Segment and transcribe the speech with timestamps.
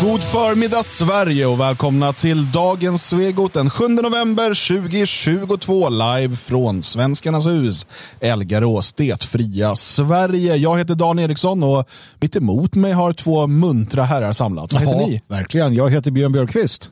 [0.00, 7.46] God förmiddag Sverige och välkomna till dagens Svegot den 7 november 2022 live från Svenskarnas
[7.46, 7.86] hus.
[8.20, 10.56] Elgarås, det fria Sverige.
[10.56, 11.88] Jag heter Dan Eriksson och
[12.20, 14.74] mitt emot mig har två muntra herrar samlats.
[14.74, 15.22] Vad heter ni?
[15.28, 15.74] verkligen.
[15.74, 16.90] Jag heter Björn Björkqvist.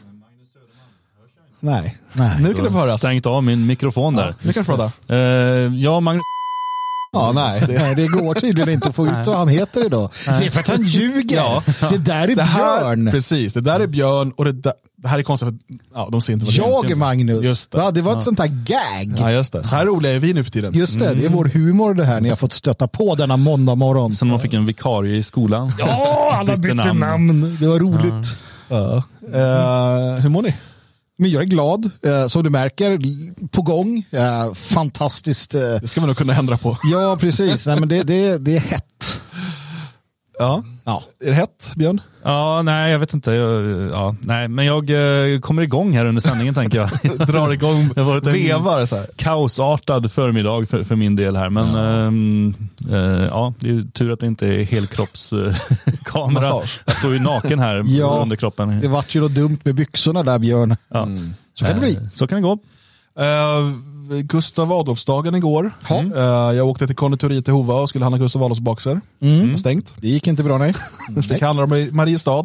[1.61, 1.97] Nej.
[2.13, 2.43] Nej.
[2.43, 3.01] nu kan det få höras.
[3.01, 4.35] Stängt av min mikrofon där.
[4.43, 5.15] Nu kan du prata.
[5.15, 5.19] Eh,
[5.75, 6.23] ja, Magnus.
[7.15, 7.63] Ja, nej.
[7.67, 10.11] Det, Nej, det går tydligen inte att få ut vad han heter idag.
[10.27, 11.37] Det är för att han ljuger.
[11.37, 11.63] Ja.
[11.91, 13.11] Det där är det här, Björn.
[13.11, 15.57] precis, det där är Björn och det, där, det här är konstigt för
[15.95, 16.69] ja, de ser inte vad det är.
[16.69, 17.45] Jag är Magnus.
[17.45, 17.79] Just det.
[17.79, 19.15] Va, det var ett sånt här gag.
[19.19, 19.65] Ja, just det.
[19.65, 20.75] Så här roliga är vi nu för tiden.
[20.75, 23.75] Just det, det är vår humor det här ni har fått stöta på denna måndag
[23.75, 24.15] morgon.
[24.15, 25.73] Som man fick en vikarie i skolan.
[25.79, 27.57] Ja, alla bytte namn.
[27.61, 28.37] Det var roligt.
[28.69, 29.03] Ja.
[29.35, 30.55] Eh, hur mår ni?
[31.19, 31.91] Men jag är glad.
[32.07, 33.01] Eh, som du märker,
[33.49, 34.07] på gång.
[34.11, 35.55] Eh, fantastiskt.
[35.55, 36.79] Eh, Det ska man nog kunna ändra på.
[36.93, 37.67] ja, precis.
[37.67, 39.21] Nej, men det, det, det är hett.
[40.39, 40.63] Ja.
[40.85, 41.03] Ja.
[41.25, 42.01] Är det hett, Björn?
[42.25, 43.31] Ja, nej, jag vet inte.
[43.33, 44.91] Jag, ja, nej, men jag
[45.35, 46.91] eh, kommer igång här under sändningen tänker jag.
[47.29, 49.07] Drar igång, Det har varit en- vevar så här.
[49.17, 51.51] Kaosartad förmiddag för, för min del här.
[51.51, 52.55] Men ehm,
[52.91, 56.63] eh, ja, det är tur att det inte är helkroppskamera.
[56.85, 58.19] Jag står ju naken här Ja.
[58.23, 58.81] under kroppen.
[58.81, 60.77] Det vart ju något dumt med byxorna där, Björn.
[60.89, 61.09] Ja.
[61.55, 61.95] Så kan det bli.
[61.97, 62.53] Eh, Så kan det gå.
[63.21, 63.73] Uh,
[64.09, 65.73] Gustav Adolfsdagen igår.
[65.89, 65.97] Ja.
[65.97, 69.01] Eh, jag åkte till konditoriet i Hova och skulle handla Gustav Adolfs bakser.
[69.21, 69.59] Mm.
[69.59, 69.95] Stängt.
[70.01, 70.75] Det gick inte bra, nej.
[71.29, 72.45] Fick handla dem i Mariestad.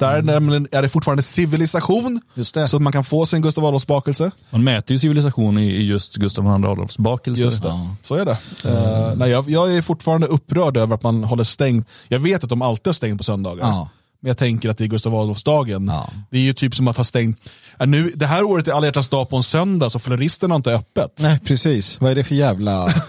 [0.00, 2.20] Där nämligen är det fortfarande civilisation.
[2.34, 2.68] Just det.
[2.68, 4.30] Så att man kan få sin Gustav Adolfs bakelse.
[4.50, 7.42] Man mäter ju civilisation i, just Gustav II Adolfs bakelse.
[7.42, 7.88] Just det.
[8.02, 8.38] Så är det.
[8.64, 11.88] Eh, nej, jag, jag är fortfarande upprörd över att man håller stängt.
[12.08, 13.66] Jag vet att de alltid har stängt på söndagar.
[13.66, 13.88] Ja.
[14.20, 15.88] Men jag tänker att det är Gustav Adolfsdagen.
[15.88, 16.10] Ja.
[16.30, 17.40] Det är ju typ som att ha stängt.
[17.84, 20.72] Nu, det här året är alla hjärtans dag på en söndag så floristerna har inte
[20.74, 21.12] öppet.
[21.20, 22.00] Nej, precis.
[22.00, 22.88] Vad är det för jävla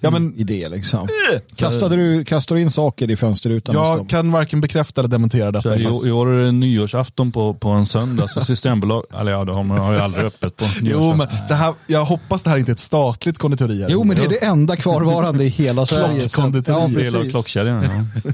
[0.00, 1.08] Ja, men, idé liksom?
[1.56, 5.76] Kastade du, kastade du in saker i fönsterrutan jag kan varken bekräfta eller dementera detta.
[5.76, 9.44] I, fast- I år är det nyårsafton på, på en söndag, så Systembolag, eller ja,
[9.44, 12.70] de har ju aldrig öppet på Jo, men det här, jag hoppas det här inte
[12.70, 13.86] är ett statligt konditori.
[13.88, 16.20] Jo, men det är det enda kvarvarande i hela Sverige.
[16.20, 16.76] Klockkonditori.
[16.80, 17.32] Ja, Hela precis.
[17.32, 17.82] klockkedjan.
[18.24, 18.32] Ja.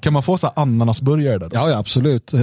[0.00, 1.48] Kan man få så ananasburgare där?
[1.48, 1.56] Då?
[1.56, 2.34] Ja, ja, absolut.
[2.34, 2.40] Eh,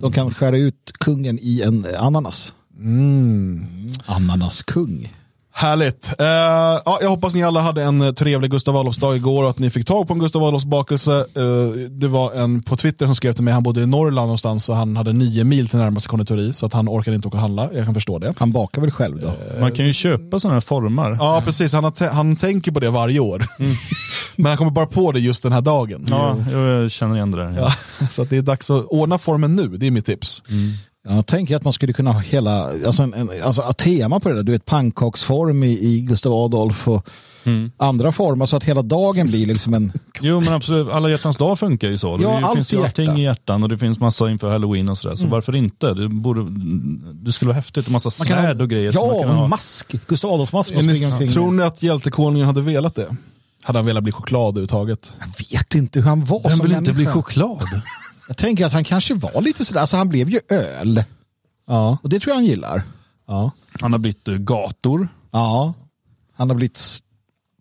[0.00, 2.54] De kan skära ut kungen i en ananas.
[2.78, 3.66] Mm.
[4.06, 5.12] Ananaskung.
[5.58, 6.14] Härligt.
[6.18, 9.58] Eh, ja, jag hoppas ni alla hade en eh, trevlig Gustav Adolfsdag igår och att
[9.58, 11.18] ni fick tag på en Gustav Adolfs bakelse.
[11.18, 14.68] Eh, det var en på Twitter som skrev till mig, han bodde i Norrland någonstans
[14.68, 17.40] och han hade nio mil till närmaste konditori så att han orkade inte åka och
[17.40, 17.70] handla.
[17.74, 18.34] Jag kan förstå det.
[18.38, 19.32] Han bakar väl själv då?
[19.60, 21.16] Man kan ju köpa sådana här formar.
[21.20, 21.72] Ja, precis.
[21.72, 23.46] Han, han tänker på det varje år.
[24.36, 26.06] Men han kommer bara på det just den här dagen.
[26.10, 27.56] Ja, jag känner igen det där.
[27.56, 27.72] Ja,
[28.10, 30.42] så att det är dags att ordna formen nu, det är mitt tips.
[31.08, 34.28] Jag tänker att man skulle kunna ha hela, alltså, en, en, alltså ett tema på
[34.28, 34.42] det där.
[34.42, 37.08] Du vet pannkaksform i, i Gustav Adolf och
[37.76, 39.92] andra former så att hela dagen blir liksom en...
[40.20, 42.18] Jo men absolut, alla hjärtans dag funkar ju så.
[42.22, 43.18] Ja, det finns i ju allting hjärta.
[43.18, 45.16] i hjärtan och det finns massa inför halloween och sådär.
[45.16, 45.94] Så varför inte?
[45.94, 46.46] Det, borde,
[47.12, 48.92] det skulle vara häftigt och massa Man svärd och grejer.
[48.92, 49.48] man Ja, kan och ha.
[49.48, 49.94] mask.
[50.06, 50.74] Gustav Adolf-mask.
[51.32, 53.16] Tror ni att hjältekonungen hade velat det?
[53.62, 55.12] Hade han velat bli choklad överhuvudtaget?
[55.20, 57.62] Jag vet inte hur han var Vem som vill inte bli choklad?
[58.28, 61.04] Jag tänker att han kanske var lite sådär, alltså han blev ju öl.
[61.66, 61.98] Ja.
[62.02, 62.82] Och det tror jag han gillar.
[63.26, 63.50] ja.
[63.80, 65.08] Han har blivit eh, gator.
[65.30, 65.74] Ja.
[66.36, 66.80] Han har blivit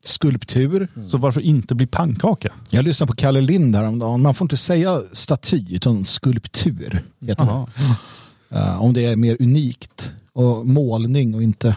[0.04, 0.88] skulptur.
[1.08, 2.50] Så varför inte bli pannkaka?
[2.70, 4.22] Jag lyssnade på Kalle Lind häromdagen.
[4.22, 7.06] Man får inte säga staty utan skulptur.
[7.22, 7.46] Heter.
[7.46, 7.68] Jaha.
[8.50, 10.12] Eh, om det är mer unikt.
[10.34, 11.76] Och målning och inte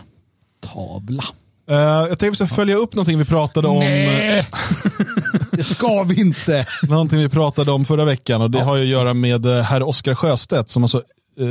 [0.61, 1.23] tavla.
[1.71, 3.83] Eh, jag tänkte vi ska följa upp någonting vi pratade om.
[5.61, 6.67] Det ska vi inte.
[6.89, 9.83] Någonting vi pratade om förra veckan och det har ju att göra med eh, herr
[9.83, 11.03] Oskar Sjöstedt som alltså
[11.41, 11.47] eh,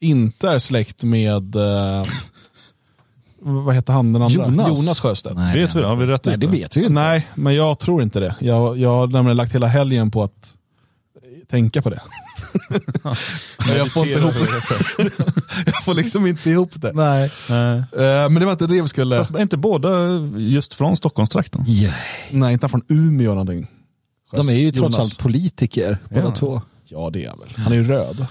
[0.00, 2.02] inte är släkt med eh,
[3.40, 4.44] vad heter han den andra?
[4.44, 4.68] Jonas.
[4.68, 5.36] Jonas Sjöstedt.
[5.36, 5.86] Nej, Vet vi det?
[5.86, 6.46] Har vi rätt Nej, ut det?
[6.46, 6.92] vet vi inte.
[6.92, 8.34] Nej, men jag tror inte det.
[8.40, 10.54] Jag, jag har nämligen lagt hela helgen på att
[11.50, 12.00] tänka på det.
[13.68, 15.10] Men jag får inte ihop det.
[15.66, 16.92] jag får liksom inte ihop det.
[16.92, 17.32] Nej.
[17.50, 17.78] Nej.
[17.78, 19.16] Eh, men det var inte det vi skulle...
[19.16, 19.88] Fast är inte båda
[20.36, 21.64] just från Stockholmstrakten?
[21.68, 21.94] Yeah.
[22.30, 23.66] Nej, inte från Umeå någonting.
[24.32, 24.98] De är ju trots Jonas.
[24.98, 26.30] allt politiker båda Ja.
[26.34, 26.62] två.
[26.84, 27.48] Ja, det är han väl.
[27.56, 28.26] Han är ju röd.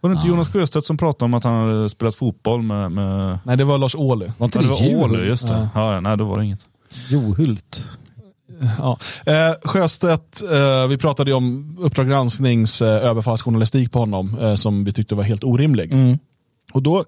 [0.00, 2.92] Var det inte Jonas Sjöstedt som pratade om att han hade spelat fotboll med...
[2.92, 3.38] med...
[3.44, 4.26] Nej, det var Lars Ohly.
[4.38, 5.04] Var inte Ja, det det, var?
[5.04, 5.68] Åhle, just det.
[5.74, 6.00] Ja.
[6.00, 6.60] nej, då var det inget.
[7.08, 7.84] Johult.
[8.78, 8.98] Ja.
[9.26, 14.84] Eh, Sjöstedt, eh, vi pratade ju om Uppdrag gransknings eh, överfallsjournalistik på honom eh, som
[14.84, 15.92] vi tyckte var helt orimlig.
[15.92, 16.18] Mm.
[16.72, 17.04] Och då,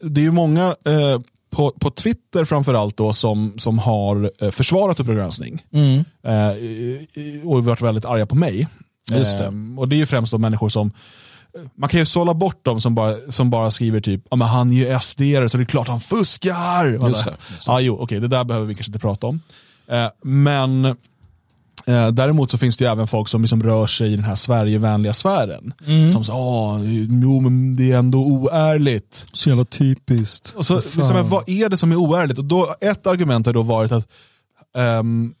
[0.00, 1.20] det är ju många eh,
[1.50, 5.62] på, på Twitter framförallt då som, som har eh, försvarat Uppdrag granskning.
[5.72, 6.04] Mm.
[6.22, 8.68] Eh, och varit väldigt arga på mig.
[9.08, 9.40] Det.
[9.40, 10.92] Eh, och det är ju främst de människor som
[11.74, 14.72] man kan ju sålla bort dem som bara, som bara skriver typ, ja men han
[14.72, 16.86] är ju sd så det är klart han fuskar.
[16.86, 17.36] Just det, just det.
[17.66, 19.40] Ja, jo, okej, det där behöver vi kanske inte prata om.
[19.90, 20.96] Eh, men
[21.88, 25.12] Eh, däremot så finns det även folk som liksom rör sig i den här Sverigevänliga
[25.12, 25.72] sfären.
[26.10, 26.80] Som säger, åh,
[27.22, 29.26] jo men det är ändå oärligt.
[29.32, 30.54] Så jävla typiskt.
[30.56, 32.38] Och så, liksom, vad är det som är oärligt?
[32.38, 34.08] Och då, ett argument har då varit att
[34.76, 35.34] ehm,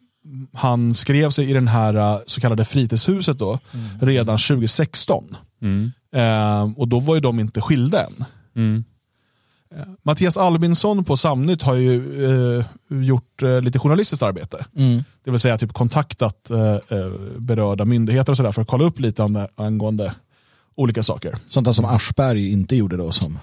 [0.52, 3.58] han skrev sig i den här eh, så kallade fritidshuset då,
[4.00, 5.36] redan 2016.
[6.14, 8.24] Ehm, och då var ju de inte skilda än.
[9.74, 9.96] Mm.
[10.02, 12.24] Mattias Albinsson på Samnytt har ju
[12.58, 14.66] eh, gjort eh, lite journalistiskt arbete.
[14.76, 15.04] Mm.
[15.24, 19.00] Det vill säga typ kontaktat eh, eh, berörda myndigheter och sådär för att kolla upp
[19.00, 20.14] lite det, angående
[20.74, 21.36] olika saker.
[21.48, 23.12] Sånt där som Aschberg inte gjorde då.
[23.12, 23.38] Som...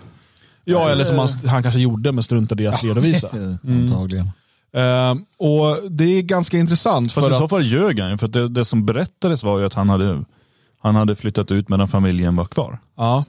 [0.63, 3.29] Ja, eller som han, han kanske gjorde men struntade i att redovisa.
[3.63, 4.31] Antagligen.
[4.75, 7.11] Eh, och det är ganska intressant.
[7.11, 9.59] Fast för i så att, fall ljög han för att det, det som berättades var
[9.59, 10.23] ju att han hade,
[10.81, 12.79] han hade flyttat ut medan familjen var kvar.
[12.97, 13.25] ja,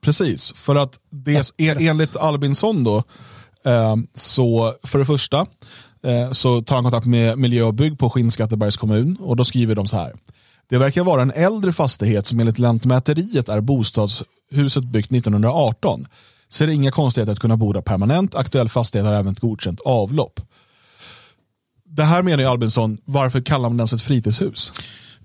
[0.00, 0.52] precis.
[0.56, 3.02] För att det, e- enligt Albinsson då,
[3.64, 5.46] ehm, så för det första
[6.02, 9.74] eh, så tar han kontakt med Miljö och bygg på Skinnskattebergs kommun och då skriver
[9.74, 10.14] de så här.
[10.68, 16.06] Det verkar vara en äldre fastighet som enligt Lantmäteriet är bostadshuset byggt 1918.
[16.48, 18.34] Ser inga konstigheter att kunna bo där permanent.
[18.34, 20.40] Aktuell fastighet har även ett godkänt avlopp.
[21.84, 24.72] Det här menar ju Albinsson, varför kallar man den för ett fritidshus?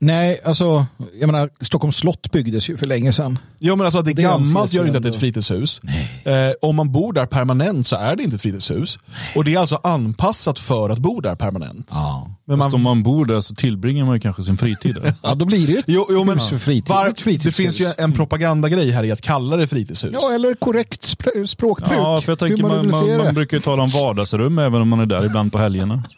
[0.04, 0.86] Nej, alltså,
[1.20, 3.40] jag menar, Stockholms slott byggdes ju för länge sedan.
[3.60, 5.82] Jo men alltså att det är Det gammalt gör inte att det är ett fritidshus.
[6.24, 9.00] Eh, om man bor där permanent så är det inte ett fritidshus.
[9.36, 11.88] Och det är alltså anpassat för att bo där permanent.
[11.92, 12.30] Ja.
[12.48, 15.14] Men Fast om man, man bor där så tillbringar man ju kanske sin fritid där.
[15.24, 16.90] ja, då blir det ju ett jo, jo, men hus för fritid.
[16.90, 17.56] var, Ett fritidshus.
[17.58, 20.12] det finns ju en propagandagrej här i att kalla det fritidshus.
[20.22, 22.00] Ja, eller korrekt spr- språkbruk.
[22.00, 23.32] Ja, för jag tänker man, man, man, det.
[23.34, 26.04] brukar ju tala om vardagsrum även om man är där ibland på helgerna.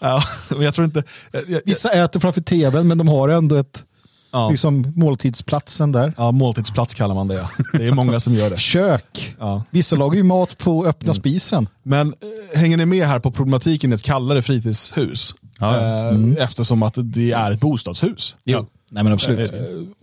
[0.00, 1.02] Ja, men jag tror inte...
[1.32, 3.84] Jag, jag, Vissa äter framför tvn, men de har ändå ett,
[4.32, 6.14] ja, liksom, måltidsplatsen där.
[6.16, 7.34] ja, måltidsplats kallar man det.
[7.34, 7.50] ja.
[7.72, 8.58] Det är många som gör det.
[8.58, 9.36] Kök.
[9.38, 9.62] Ja.
[9.70, 11.68] Vissa lagar ju mat på öppna spisen.
[11.82, 12.14] Men
[12.52, 15.34] eh, hänger ni med här på problematiken i att kalla det fritidshus?
[15.58, 15.76] Ja,
[16.10, 18.36] Eh, Eftersom att det är ett bostadshus.
[18.44, 18.66] Jo.
[18.90, 19.52] Nej men absolut.
[19.52, 19.58] Eh,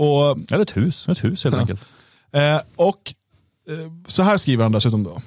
[0.06, 1.82] och Eller ett hus, ett hus helt enkelt.
[2.32, 3.14] Eh, och
[3.70, 5.22] eh, så här skriver han dessutom då.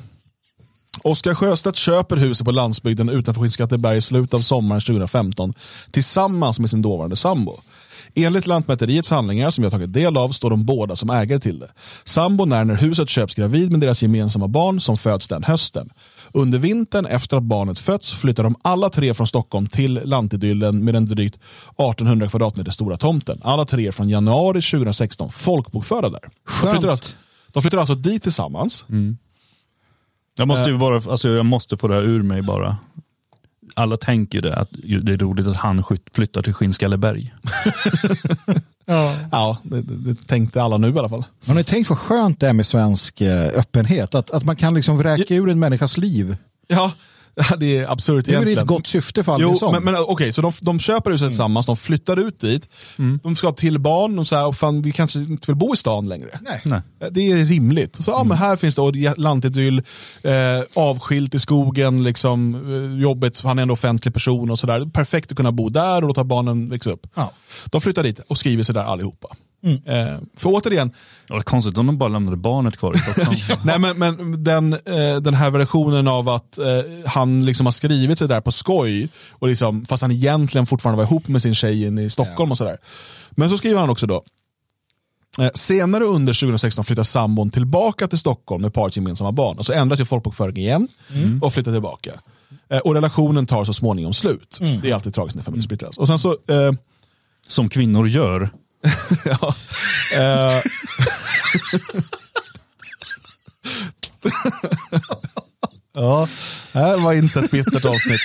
[1.02, 5.52] Oskar Sjöstedt köper huset på landsbygden utanför Skinnskatteberg i slutet av sommaren 2015
[5.90, 7.56] tillsammans med sin dåvarande sambo.
[8.14, 11.68] Enligt Lantmäteriets handlingar som jag tagit del av står de båda som ägare till det.
[12.04, 15.90] Sambon är när huset köps gravid med deras gemensamma barn som föds den hösten.
[16.32, 20.94] Under vintern efter att barnet fötts flyttar de alla tre från Stockholm till lantidyllen med
[20.94, 23.40] den drygt 1800 kvadratmeter stora tomten.
[23.44, 26.20] Alla tre från januari 2016 folkbokförda där.
[26.62, 27.14] De flyttar, alltså,
[27.52, 28.84] de flyttar alltså dit tillsammans.
[30.40, 32.76] Jag måste ju bara, alltså jag måste få det här ur mig bara.
[33.74, 34.68] Alla tänker det, att
[35.02, 35.84] det är roligt att han
[36.14, 37.34] flyttar till Skinnskatteberg.
[39.30, 41.24] Ja, det, det, det tänkte alla nu i alla fall.
[41.46, 44.14] Har ni tänkt vad skönt det är med svensk eh, öppenhet?
[44.14, 46.36] Att, att man kan liksom vräka ur en människas liv.
[46.66, 46.92] Ja,
[47.58, 48.58] det är absurt Det är egentligen.
[48.58, 49.72] ett gott syfte för Jo, Albinsson.
[49.72, 52.68] men, men okej, så de, de köper huset tillsammans, de flyttar ut dit,
[53.22, 55.74] de ska ha till barn och så här, och fan, vi kanske inte vill bo
[55.74, 56.38] i stan längre.
[56.42, 56.60] Nej.
[56.64, 56.80] Nej.
[57.10, 57.96] Det är rimligt.
[57.96, 59.78] Så, ja, men här finns det lantidyll,
[60.22, 60.32] eh,
[60.76, 62.54] avskilt i skogen, liksom,
[62.94, 64.90] eh, jobbet, han är en offentlig person och sådär.
[64.92, 67.06] Perfekt att kunna bo där och låta barnen växa upp.
[67.14, 67.32] Ja.
[67.66, 69.28] De flyttar dit och skriver sig där allihopa.
[69.62, 70.90] Eh, för återigen,
[71.26, 73.38] Det var konstigt om de bara lämnade barnet kvar i Stockholm.
[73.64, 76.66] Nej, men, men den, eh, den här versionen av att eh,
[77.06, 81.04] han liksom har skrivit sig där på skoj, och liksom, fast han egentligen fortfarande var
[81.04, 82.78] ihop med sin tjej inne i Stockholm och sådär.
[83.30, 84.22] Men så skriver han också då,
[85.54, 89.58] senare under 2016 flyttar sambon tillbaka till Stockholm med parets gemensamma barn.
[89.58, 90.88] Och så ändras ju folkbokföringen igen
[91.42, 92.12] och flyttar tillbaka.
[92.84, 94.58] Och relationen tar så småningom slut.
[94.82, 95.98] Det är alltid tragiskt när familjer splittras.
[95.98, 96.72] Och sen så, eh,
[97.48, 98.50] Som kvinnor gör.
[99.24, 99.54] Ja,
[100.12, 100.62] eh,
[105.92, 106.28] ja,
[106.72, 108.20] det här var inte ett bittert avsnitt.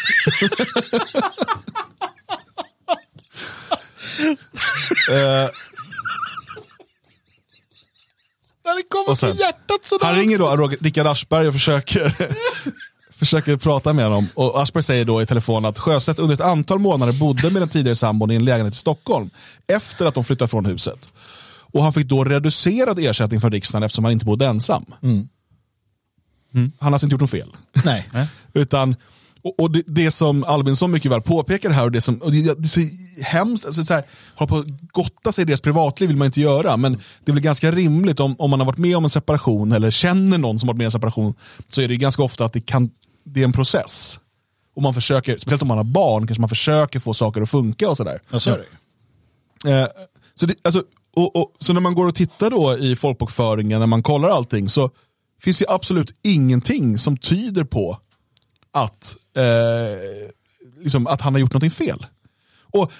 [5.10, 5.50] eh,
[8.66, 10.06] När det kommer sen- till hjärtat sådär.
[10.06, 12.16] han ringer då Rickard Aschberg och försöker,
[13.26, 14.28] försöker prata med honom.
[14.34, 17.70] Och Aschberg säger då i telefon att Sjöstedt under ett antal månader bodde med den
[17.70, 19.30] tidigare sambon i en lägenhet i Stockholm
[19.68, 21.10] efter att de flyttade från huset.
[21.76, 24.86] Och han fick då reducerad ersättning från riksdagen eftersom han inte bodde ensam.
[25.04, 25.28] Mm.
[26.56, 27.56] Han har alltså inte gjort något fel.
[27.86, 28.10] Nej.
[28.54, 28.96] Utan,
[29.42, 32.42] och, och det, det som Albinsson mycket väl påpekar här, och det, som, och det,
[32.42, 32.82] det är så
[33.22, 34.04] hemskt, alltså så här,
[34.36, 37.34] hålla på att gotta sig i deras privatliv vill man inte göra, men det är
[37.34, 40.60] väl ganska rimligt om, om man har varit med om en separation eller känner någon
[40.60, 41.34] som har varit med om en separation,
[41.70, 42.90] så är det ganska ofta att det, kan,
[43.26, 44.20] det är en process.
[44.76, 47.90] Och man försöker, speciellt om man har barn, kanske man försöker få saker att funka
[47.90, 48.20] och sådär.
[48.30, 48.66] Ja, så är det.
[49.72, 49.88] Eh,
[50.36, 50.84] så, det, alltså,
[51.16, 54.70] och, och, så när man går och tittar då i folkbokföringen, när man kollar allting,
[54.70, 54.92] så
[55.42, 58.00] finns det absolut ingenting som tyder på
[58.72, 60.30] att, eh,
[60.82, 62.06] liksom, att han har gjort någonting fel.
[62.62, 62.92] Och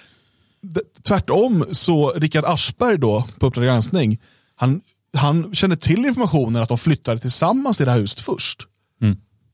[1.08, 4.22] tvärtom så Rickard Aschberg då på Uppdrag granskning,
[4.56, 4.82] han,
[5.18, 8.68] han kände till informationen att de flyttade tillsammans till det här huset först.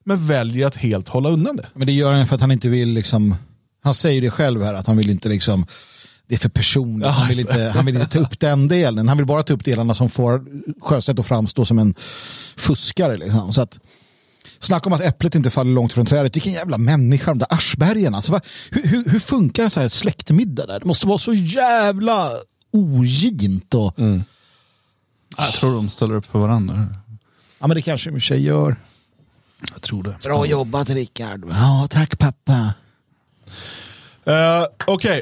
[0.03, 1.67] Men väljer att helt hålla undan det.
[1.73, 3.35] Men det gör han för att han inte vill liksom,
[3.83, 5.65] han säger det själv här att han vill inte liksom,
[6.27, 9.07] det är för personligt, han, vill inte, han vill inte ta upp den delen.
[9.07, 10.45] Han vill bara ta upp delarna som får
[10.81, 11.95] Sjöstedt att framstå som en
[12.57, 13.17] fuskare.
[13.17, 13.53] Liksom.
[13.53, 13.79] Så att,
[14.59, 16.35] snacka om att äpplet inte faller långt från trädet.
[16.35, 18.15] Vilken jävla människa, de där Aschbergen.
[18.15, 20.79] Alltså, vad- hur, hur, hur funkar en så här släktmiddag där?
[20.79, 22.31] Det måste vara så jävla
[22.73, 23.73] ogint.
[23.73, 23.93] Och,
[25.37, 26.87] Jag tror de ställer upp för varandra.
[27.59, 28.75] Ja, men det kanske de i och för sig gör.
[29.71, 30.17] Jag tror det.
[30.23, 31.45] Bra jobbat Rickard.
[31.49, 32.73] Ja, tack pappa.
[34.27, 35.21] Uh, Okej,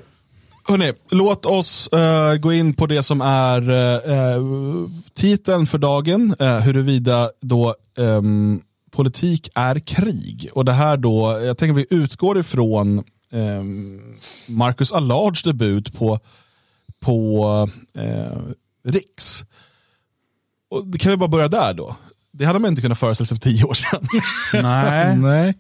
[0.68, 6.60] hörni, låt oss eh, gå in på det som är uh, titeln för dagen, uh,
[6.60, 10.50] huruvida då ehm, politik är krig.
[10.54, 14.16] Och det här då, jag tänker vi utgår ifrån um,
[14.50, 16.20] Marcus Allards debut på,
[17.00, 17.70] på
[18.88, 19.44] Riks.
[20.70, 21.96] Och det kan vi bara börja där då.
[22.40, 24.08] Det hade man inte kunnat föreställa sig för tio år sedan.
[24.64, 25.54] Nej, Nej,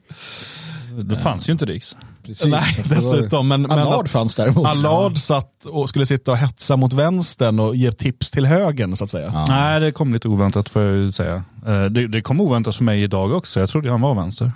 [1.03, 1.97] det fanns ju inte Riks.
[2.25, 2.45] precis.
[2.45, 3.47] Nej, dessutom.
[3.47, 4.67] Men, men Allard att- fanns däremot.
[4.67, 9.03] Allard satt och skulle sitta och hetsa mot vänstern och ge tips till högern så
[9.03, 9.31] att säga.
[9.33, 9.45] Ja.
[9.49, 11.43] Nej, det kom lite oväntat får jag ju säga.
[11.67, 13.59] Eh, Det, det kom oväntat för mig idag också.
[13.59, 14.51] Jag trodde han var vänster.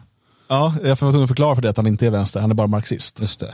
[0.49, 2.51] Ja, jag får vara tvungen att förklara för det att han inte är vänster, han
[2.51, 3.19] är bara marxist.
[3.21, 3.53] Just det.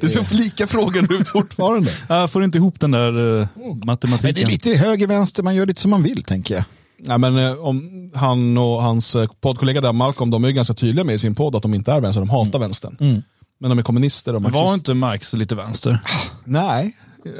[0.00, 1.90] Det ser lika frågan ut fortfarande.
[2.08, 4.36] Jag får inte ihop den där uh, Men det matematiken.
[4.36, 6.64] är lite höger, vänster, man gör lite som man vill tänker jag.
[7.04, 10.74] Ja, men, eh, om han och hans eh, poddkollega där, Malcolm, de är ju ganska
[10.74, 13.22] tydliga med i sin podd att de inte är vänster, de hatar vänstern.
[13.60, 14.66] Men de är kommunister och marxister.
[14.66, 15.98] var inte Marx lite vänster?
[16.44, 16.96] Nej.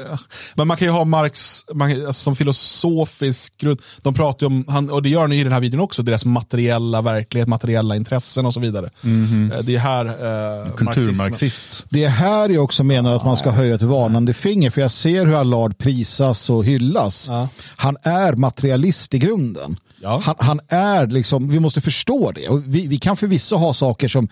[0.09, 0.17] Ja.
[0.55, 3.81] Men man kan ju ha Marx man, alltså, som filosofisk grund.
[4.01, 6.03] De pratar ju om, han, och det gör han ju i den här videon också,
[6.03, 8.85] deras materiella verklighet, materiella intressen och så vidare.
[8.85, 11.83] Eh, Det är här eh, Kulturmarxist.
[11.89, 14.91] Det är här jag också menar att man ska höja ett varnande finger, för jag
[14.91, 17.27] ser hur Allard prisas och hyllas.
[17.29, 17.47] Ja.
[17.75, 19.77] Han är materialist i grunden.
[20.01, 20.21] Ja.
[20.23, 22.47] Han, han är liksom, vi måste förstå det.
[22.47, 24.29] Och vi, vi kan förvisso ha saker som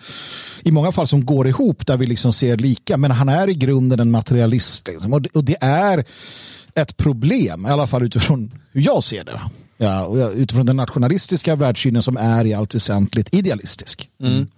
[0.62, 3.54] i många fall som går ihop där vi liksom ser lika, men han är i
[3.54, 4.86] grunden en materialist.
[4.86, 5.12] Liksom.
[5.12, 6.04] Och, det, och det är
[6.74, 9.40] ett problem, i alla fall utifrån hur jag ser det.
[9.78, 14.08] Ja, utifrån den nationalistiska världssynen som är i allt väsentligt idealistisk.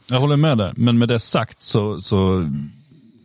[0.06, 2.50] Jag håller med där, men med det sagt så, så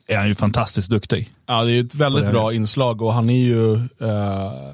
[0.07, 1.29] är han ju fantastiskt duktig.
[1.45, 3.73] Ja, det är ett väldigt bra inslag och han är ju...
[3.75, 4.73] Eh,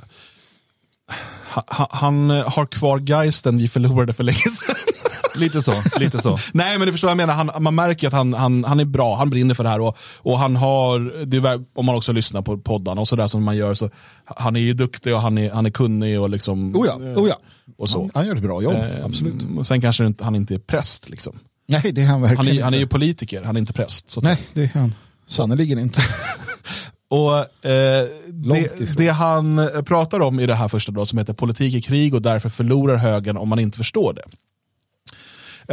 [1.68, 4.76] ha- han eh, har kvar geisten vi förlorade för länge sedan.
[5.40, 6.38] Lite så, lite så.
[6.54, 8.86] Nej men du förstår vad jag menar, han, man märker att han, han, han är
[8.86, 12.42] bra, han brinner för det här och, och han har, det om man också lyssnar
[12.42, 13.90] på poddarna och sådär som man gör, så
[14.26, 16.76] han är ju duktig och han är, han är kunnig och liksom...
[16.76, 17.36] Oh ja, oh ja.
[17.78, 18.00] Och så.
[18.02, 19.46] Han, han gör ett bra jobb, Eh, absolut.
[19.58, 21.40] och Sen kanske inte, han inte är präst liksom.
[21.68, 22.84] Nej, det är han verkligen Han är, han är inte.
[22.84, 24.16] ju politiker, han är inte präst.
[24.22, 24.96] Nej, det är han
[25.28, 26.02] sannerligen inte.
[27.10, 31.34] Och eh, det, det han eh, pratar om i det här första då, som heter
[31.34, 34.24] politik i krig och därför förlorar högern om man inte förstår det.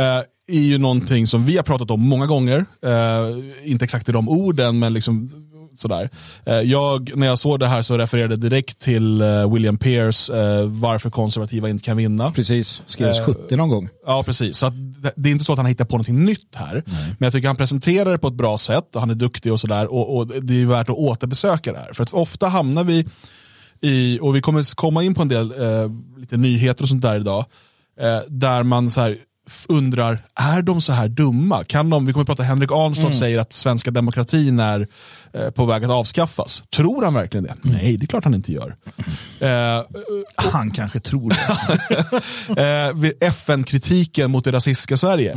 [0.00, 2.66] Eh, är ju någonting som vi har pratat om många gånger.
[2.82, 5.30] Eh, inte exakt i de orden, men liksom
[5.78, 6.10] sådär.
[6.46, 10.66] Eh, jag, när jag såg det här så refererade direkt till eh, William Pierce, eh,
[10.66, 12.30] varför konservativa inte kan vinna.
[12.32, 13.88] Precis, skrevs Eh, 70 någon gång.
[14.06, 14.56] Ja, precis.
[14.56, 14.68] Så
[15.16, 16.82] det- är inte så att han hittar på någonting nytt här.
[16.86, 19.60] Men jag tycker han presenterar det på ett bra sätt och han är duktig och
[19.60, 19.92] sådär.
[19.92, 21.92] Och, och det är värt att återbesöka det här.
[21.92, 23.06] För att ofta hamnar vi
[23.80, 27.16] i, och vi kommer komma in på en del eh, lite nyheter och sånt där
[27.16, 27.44] idag,
[28.00, 29.16] eh, där man så här
[29.68, 31.64] undrar, är de så här dumma?
[31.64, 34.88] Kan de, vi kommer att prata, Henrik Arnstad säger att svenska demokratin är
[35.32, 36.62] eh, på väg att avskaffas.
[36.76, 37.54] Tror han verkligen det?
[37.62, 38.76] Nej, det är klart han inte gör.
[39.40, 39.84] Eh,
[40.36, 42.96] Han kanske tror det.
[43.22, 45.36] eh, FN-kritiken mot det rasistiska Sverige.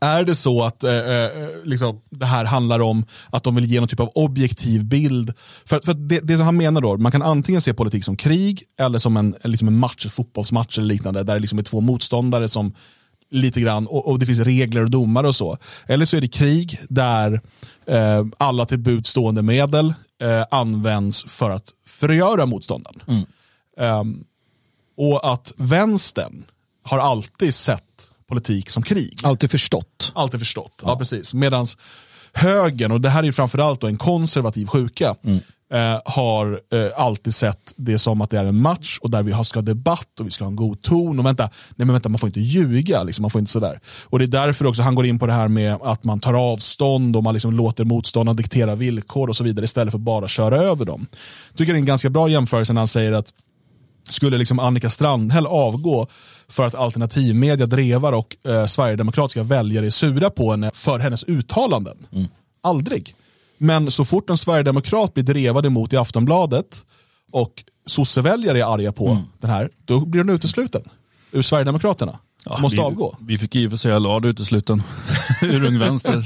[0.00, 1.30] Är det så att eh, eh,
[1.64, 5.32] liksom, det här handlar om att de vill ge någon typ av objektiv bild?
[5.64, 8.98] För, för det, det han menar då, man kan antingen se politik som krig eller
[8.98, 12.48] som en, liksom en match, en fotbollsmatch eller liknande, där det liksom är två motståndare
[12.48, 12.74] som
[13.30, 15.58] lite grann, och, och det finns regler och domare och så.
[15.86, 17.40] Eller så är det krig där
[17.86, 23.00] eh, alla till buds stående medel eh, används för att förgöra motståndaren.
[23.80, 24.24] Ehm,
[24.96, 26.44] och att vänstern
[26.82, 29.20] har alltid sett politik som krig.
[29.22, 30.12] Alltid förstått.
[30.14, 30.82] Alltid förstått.
[30.82, 30.98] Ja.
[30.98, 31.34] precis.
[31.34, 31.66] Medan
[32.32, 35.16] högern, och det här är ju framförallt en konservativ sjuka,
[35.72, 39.32] eh, har eh, alltid sett det som att det är en match och där vi
[39.32, 41.18] har- ska ha debatt och vi ska ha en god ton.
[41.18, 41.42] Och vänta,
[41.76, 43.02] nej men vänta, man får inte ljuga.
[43.02, 43.80] Liksom, man får inte sådär.
[44.04, 46.34] Och det är därför också han går in på det här med att man tar
[46.34, 50.56] avstånd och man liksom låter motståndarna diktera villkor och så vidare istället för bara köra
[50.56, 51.06] över dem.
[51.50, 53.32] Jag tycker det är en ganska bra jämförelse när han säger att
[54.10, 56.06] skulle liksom Annika Strandhäll avgå
[56.48, 61.96] för att alternativmedia, drevar och eh, sverigedemokratiska väljare är sura på henne för hennes uttalanden.
[62.62, 63.14] Aldrig.
[63.58, 66.84] Men så fort en sverigedemokrat blir drevad emot i Aftonbladet
[67.32, 67.52] och
[67.86, 69.22] sosseväljare är arga på Mm.
[69.40, 70.82] den här, då blir den utesluten
[71.32, 72.18] ur Sverigedemokraterna.
[72.60, 73.16] Måste vi, avgå.
[73.20, 74.82] Vi fick i och för sig Allard utesluten
[75.42, 76.24] ur Ung Vänster.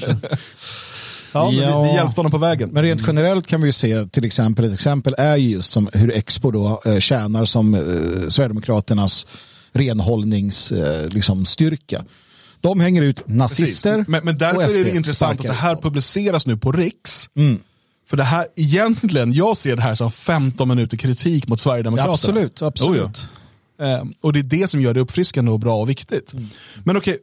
[1.33, 1.83] Ja, men Ja.
[1.83, 2.71] Vi, vi hjälpte honom på vägen.
[2.73, 5.89] Men rent generellt kan vi ju se till exempel, ett exempel är ju just som
[5.93, 7.81] hur Expo då eh, tjänar som eh,
[8.29, 9.27] Sverigedemokraternas
[9.73, 11.03] renhållningsstyrka.
[11.05, 12.05] Eh, liksom, styrka.
[12.63, 14.09] De hänger ut nazister Precis.
[14.09, 17.29] Men, men därför är det intressant att det här publiceras nu på Riks.
[17.35, 17.61] Mm.
[18.09, 22.13] För det här, egentligen, jag ser det här som 15 minuter kritik mot Ja, Sverigedemokraterna.
[22.13, 23.27] absolut, absolut.
[23.81, 26.33] Eh, och det är det som gör det uppfriskande och bra och viktigt.
[26.33, 26.49] Mm.
[26.85, 27.19] Men okej,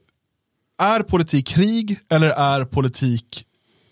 [0.82, 3.44] är politik krig eller är politik,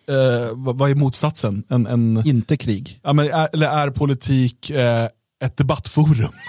[0.10, 1.64] eh, vad, vad är motsatsen?
[1.70, 3.00] En, en, Inte krig.
[3.04, 5.06] ja, men är, eller är politik eh,
[5.44, 6.32] ett debattforum?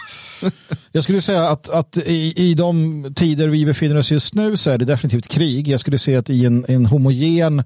[0.93, 4.71] Jag skulle säga att, att i, i de tider vi befinner oss just nu så
[4.71, 5.69] är det definitivt krig.
[5.69, 7.63] Jag skulle säga att i en, en homogen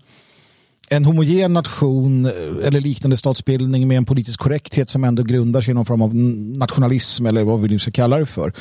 [0.88, 5.70] en homogen nation eh, eller liknande statsbildning med en politisk korrekthet som ändå grundar sig
[5.70, 8.52] i någon form av nationalism eller vad vi nu ska kalla det för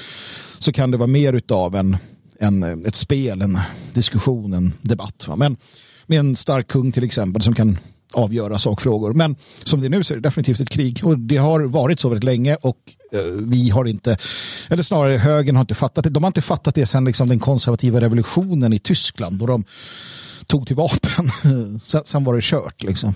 [0.60, 1.98] så kan det vara mer utav en,
[2.40, 3.60] en, eh, ett spel, en
[3.94, 5.26] diskussion, en debatt.
[5.28, 5.36] Va?
[5.36, 5.58] Men
[6.06, 7.78] med en stark kung till exempel som kan
[8.14, 9.14] avgöra sakfrågor.
[9.14, 12.00] Men som det är nu så är det definitivt ett krig och det har varit
[12.00, 12.78] så väldigt länge och
[13.12, 14.18] eh, vi har inte,
[14.70, 16.10] eller snarare högern har inte fattat det.
[16.10, 19.64] De har inte fattat det sedan liksom den konservativa revolutionen i Tyskland då de
[20.48, 21.30] tog till vapen.
[22.06, 23.14] sen, var det kört liksom.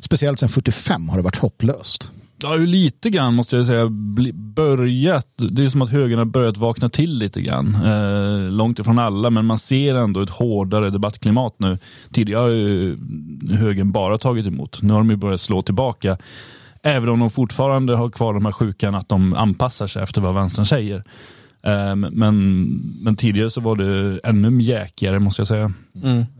[0.00, 2.10] Speciellt sen 45 har det varit hopplöst.
[2.42, 3.88] Ju lite grann, måste jag säga,
[4.34, 5.28] börjat.
[5.50, 7.74] Det är som att högern har börjat vakna till lite grann.
[7.84, 11.78] Eh, långt ifrån alla, men man ser ändå ett hårdare debattklimat nu.
[12.12, 12.96] Tidigare har ju
[13.58, 14.82] högern bara tagit emot.
[14.82, 16.18] Nu har de ju börjat slå tillbaka.
[16.82, 20.34] Även om de fortfarande har kvar de här sjukan att de anpassar sig efter vad
[20.34, 21.04] vänstern säger.
[21.62, 22.64] Eh, men,
[23.02, 25.72] men tidigare så var det ännu mjäkigare måste jag säga.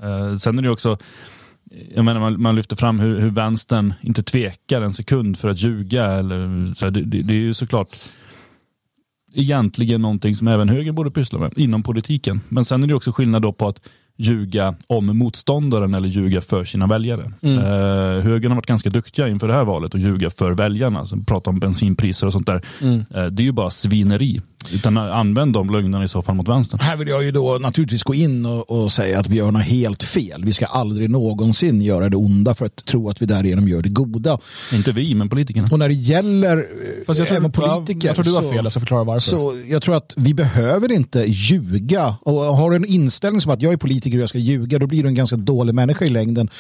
[0.02, 0.98] Eh, sen är det också,
[1.94, 5.62] jag menar, man, man lyfter fram hur, hur vänstern inte tvekar en sekund för att
[5.62, 6.04] ljuga.
[6.04, 7.96] Eller, så här, det, det, det är ju såklart
[9.32, 12.40] egentligen någonting som även höger borde pyssla med inom politiken.
[12.48, 13.80] Men sen är det också skillnad då på att
[14.16, 17.32] ljuga om motståndaren eller ljuga för sina väljare.
[17.42, 17.58] Mm.
[17.58, 21.06] Eh, högern har varit ganska duktiga inför det här valet att ljuga för väljarna.
[21.06, 22.62] Som pratar om bensinpriser och sånt där.
[22.82, 22.98] Mm.
[22.98, 24.40] Eh, det är ju bara svineri.
[24.74, 26.80] Utan använd de lögnerna i så fall mot vänstern.
[26.80, 29.62] Här vill jag ju då naturligtvis gå in och, och säga att vi gör något
[29.62, 30.44] helt fel.
[30.44, 33.88] Vi ska aldrig någonsin göra det onda för att tro att vi därigenom gör det
[33.88, 34.38] goda.
[34.72, 35.68] Inte vi, men politikerna.
[35.72, 36.66] Och när det gäller
[37.06, 38.08] Fast jag tror, även politiker.
[38.08, 39.20] jag tror du har fel, jag ska förklara varför.
[39.20, 42.14] Så jag tror att vi behöver inte ljuga.
[42.20, 44.86] Och har du en inställning som att jag är politiker och jag ska ljuga, då
[44.86, 46.50] blir du en ganska dålig människa i längden.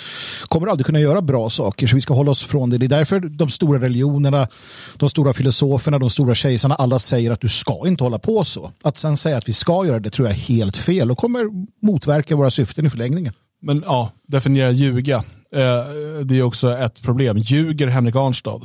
[0.48, 2.78] Kommer aldrig kunna göra bra saker, så vi ska hålla oss från det.
[2.78, 4.48] Det är därför de stora religionerna,
[4.96, 8.72] de stora filosoferna, de stora kejsarna, alla säger att du ska inte hålla på så.
[8.82, 11.46] Att sen säga att vi ska göra det tror jag är helt fel och kommer
[11.82, 13.32] motverka våra syften i förlängningen.
[13.62, 15.16] Men ja, definiera ljuga.
[15.52, 17.38] Eh, det är också ett problem.
[17.38, 18.60] Ljuger Henrik Arnstad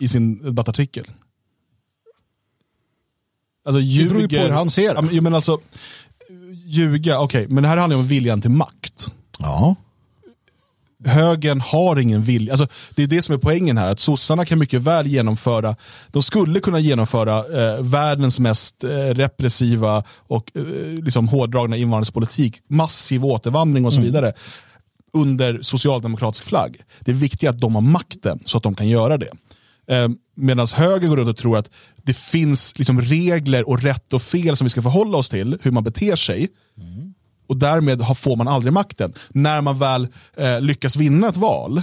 [0.00, 1.06] i sin debattartikel?
[3.64, 4.08] Alltså ljuger...
[4.08, 5.14] beror ju på hur han ser det.
[5.14, 5.60] Ja, men, alltså,
[6.64, 9.06] ljuga, okej, men det här handlar ju om viljan till makt.
[9.38, 9.76] Ja.
[11.06, 12.52] Högern har ingen vilja.
[12.52, 13.88] Alltså, det är det som är poängen här.
[13.88, 15.76] Att sossarna kan mycket väl genomföra,
[16.08, 20.62] de skulle kunna genomföra eh, världens mest eh, repressiva och eh,
[21.04, 22.62] liksom hårdragna invandringspolitik.
[22.68, 24.32] Massiv återvandring och så vidare.
[25.12, 26.76] Under socialdemokratisk flagg.
[27.00, 29.30] Det är viktigt att de har makten så att de kan göra det.
[29.88, 31.70] Eh, Medan högern går runt och tror att
[32.02, 35.70] det finns liksom regler och rätt och fel som vi ska förhålla oss till, hur
[35.70, 36.48] man beter sig
[37.46, 39.14] och därmed får man aldrig makten.
[39.28, 41.82] När man väl eh, lyckas vinna ett val,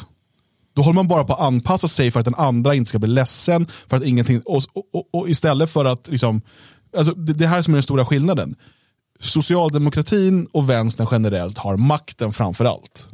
[0.73, 3.09] då håller man bara på att anpassa sig för att den andra inte ska bli
[3.09, 3.67] ledsen.
[3.87, 6.41] För att ingenting, och, och, och, istället för att, liksom,
[6.97, 8.55] alltså, det, det här är som är den stora skillnaden.
[9.19, 13.07] Socialdemokratin och vänstern generellt har makten framför allt.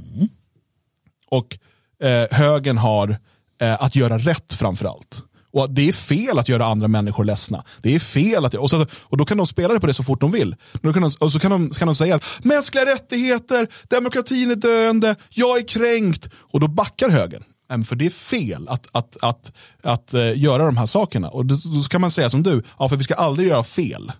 [1.29, 1.57] Och
[2.03, 3.17] eh, högern har
[3.61, 5.23] eh, att göra rätt framför allt.
[5.53, 7.63] Och det är fel att göra andra människor ledsna.
[7.81, 10.03] Det är fel att, och, så, och då kan de spela det på det så
[10.03, 10.55] fort de vill.
[10.81, 14.51] Då kan de, och så kan de, så kan de säga att mänskliga rättigheter, demokratin
[14.51, 16.29] är döende, jag är kränkt.
[16.35, 17.43] Och då backar högern.
[17.85, 21.29] För det är fel att, att, att, att, att göra de här sakerna.
[21.29, 24.11] Och då, då kan man säga som du, ja, för vi ska aldrig göra fel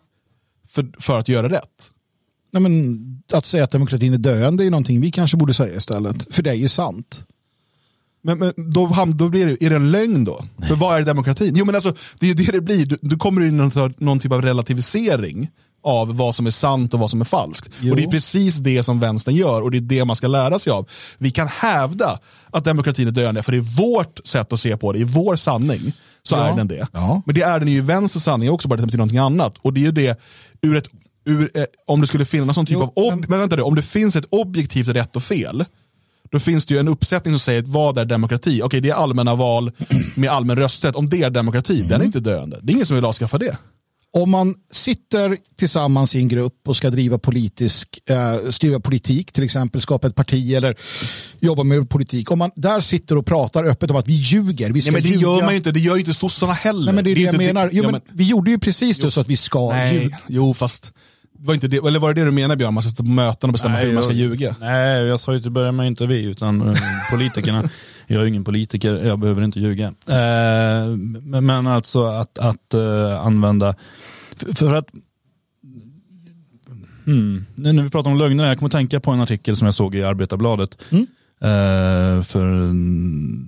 [0.68, 1.92] för, för att göra rätt.
[2.54, 2.98] Nej, men
[3.34, 6.36] att säga att demokratin är döende är någonting vi kanske borde säga istället.
[6.36, 7.24] För det är ju sant.
[8.28, 10.44] Men, men då, då blir det, är det en lögn då?
[10.68, 11.54] För vad är demokratin?
[11.56, 12.86] Jo men alltså, det är ju det det blir.
[12.86, 15.50] Du, du kommer in i någon, någon typ av relativisering
[15.84, 17.70] av vad som är sant och vad som är falskt.
[17.80, 17.92] Jo.
[17.92, 20.60] Och det är precis det som vänstern gör och det är det man ska lära
[20.60, 20.90] sig av.
[21.18, 22.20] Vi kan hävda
[22.52, 23.62] att demokratin är döende för det är
[23.94, 26.48] vårt sätt att se på det, i vår sanning så Ja.
[26.48, 26.88] är den det.
[26.92, 27.22] Ja.
[27.26, 29.54] Men det är den ju i vänster sanning också, bara det betyder någonting annat.
[29.62, 30.20] Och det är ju det
[30.62, 30.88] ur ett
[31.30, 33.62] Ur, eh, om det skulle finnas någon typ Jo, av ob- men- men vänta nu,
[33.62, 35.66] om det finns ett objektivt rätt och fel
[36.32, 38.62] då finns det ju en uppsättning som säger vad är demokrati?
[38.64, 39.72] Okej, det är allmänna val
[40.16, 40.96] med allmän rösträtt.
[40.96, 42.60] Om det är demokrati, den är inte döende.
[42.62, 43.58] Det är ingen som vill avskaffa det.
[44.14, 49.44] Om man sitter tillsammans i en grupp och ska driva, politisk, eh, skriva politik, till
[49.44, 50.76] exempel skapa ett parti eller
[51.40, 52.32] jobba med politik.
[52.32, 54.70] Om man där sitter och pratar öppet om att vi ljuger.
[54.70, 55.22] Vi ska Nej, men det ljuga.
[55.22, 55.72] gör man ju inte.
[55.72, 56.86] Det gör ju inte sossarna heller.
[56.86, 57.70] Nej, men det är det, jag inte menar.
[57.74, 60.20] Jo, ja, men, vi gjorde ju precis det så att vi ska Nej, ljuga.
[60.28, 60.92] jo fast.
[61.40, 62.74] Var, inte det, eller var det det du menar Björn?
[62.74, 64.56] Man ska sitta på möten och bestämma Nej, hur man ska jag- ljuga?
[64.60, 66.76] Nej, jag sa ju till att börja med inte vi, utan eh,
[67.12, 67.70] politikerna.
[68.08, 69.88] Jag är ingen politiker, jag behöver inte ljuga.
[69.88, 70.88] Eh,
[71.42, 73.76] men alltså att, att eh, använda,
[74.36, 74.88] för, för att
[77.06, 77.46] Hmm.
[77.56, 79.96] Nu när vi pratar om lögner, jag kommer tänka på en artikel som jag såg
[79.96, 80.78] i Arbetarbladet
[81.42, 82.74] eh, för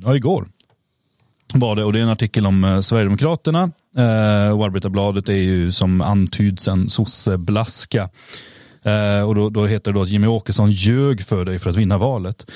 [0.05, 0.47] ja, igår.
[1.53, 5.71] Var det, och det är en artikel om eh, Sverigedemokraterna eh, och Arbetarbladet är ju
[5.71, 8.09] som antyds en sosseblaska.
[8.83, 11.77] Eh, och då, då heter det då att Jimmy Åkesson ljög för dig för att
[11.77, 12.51] vinna valet.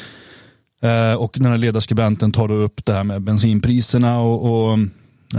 [0.82, 4.80] Eh, och den här ledarskribenten tar då upp det här med bensinpriserna och, och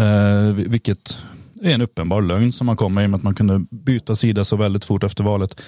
[0.00, 1.18] eh, vilket
[1.62, 4.44] är en uppenbar lögn som man kommer i och med att man kunde byta sida
[4.44, 5.60] så väldigt fort efter valet.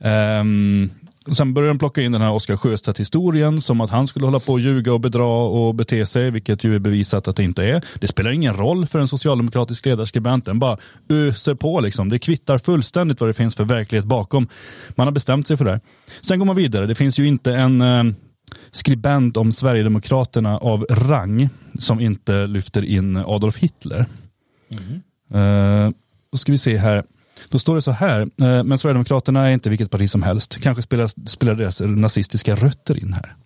[0.00, 0.90] Ehm,
[1.34, 4.52] sen börjar de plocka in den här Oskar Sjöstedt-historien som att han skulle hålla på
[4.52, 7.84] och ljuga och bedra och bete sig, vilket ju är bevisat att det inte är.
[8.00, 12.08] Det spelar ingen roll för en socialdemokratisk ledarskribent, den bara öser på liksom.
[12.08, 14.48] Det kvittar fullständigt vad det finns för verklighet bakom.
[14.90, 15.80] Man har bestämt sig för det.
[16.20, 18.04] Sen går man vidare, det finns ju inte en eh,
[18.70, 24.06] skribent om Sverigedemokraterna av rang som inte lyfter in Adolf Hitler.
[25.34, 25.90] Eh,
[26.32, 27.04] då ska vi se här.
[27.48, 30.58] Då står det så här, eh, men Sverigedemokraterna är inte vilket parti som helst.
[30.62, 33.36] Kanske spelar, spelar deras nazistiska rötter in här.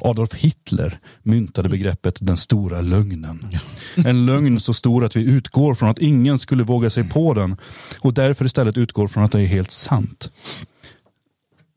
[0.00, 3.48] Adolf Hitler myntade begreppet den stora lögnen.
[3.96, 7.56] En lögn så stor att vi utgår från att ingen skulle våga sig på den
[8.00, 10.30] och därför istället utgår från att det är helt sant.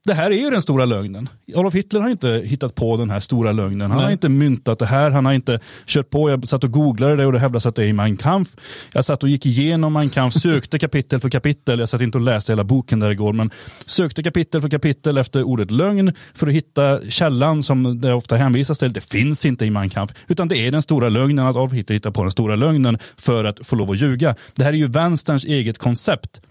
[0.05, 1.29] Det här är ju den stora lögnen.
[1.55, 3.91] Adolf Hitler har inte hittat på den här stora lögnen.
[3.91, 4.13] Han har Nej.
[4.13, 5.11] inte myntat det här.
[5.11, 6.29] Han har inte kört på.
[6.29, 8.49] Jag satt och googlade det och det hävdas att det är i Mein Kampf.
[8.93, 11.79] Jag satt och gick igenom Mein Kampf, sökte kapitel för kapitel.
[11.79, 13.51] Jag satt inte och läste hela boken där igår, men
[13.85, 18.79] sökte kapitel för kapitel efter ordet lögn för att hitta källan som det ofta hänvisas
[18.79, 18.93] till.
[18.93, 21.93] Det finns inte i Mein Kampf, utan det är den stora lögnen att Adolf Hitler
[21.93, 24.35] hittar på den stora lögnen för att få lov att ljuga.
[24.55, 26.41] Det här är ju vänsterns eget koncept.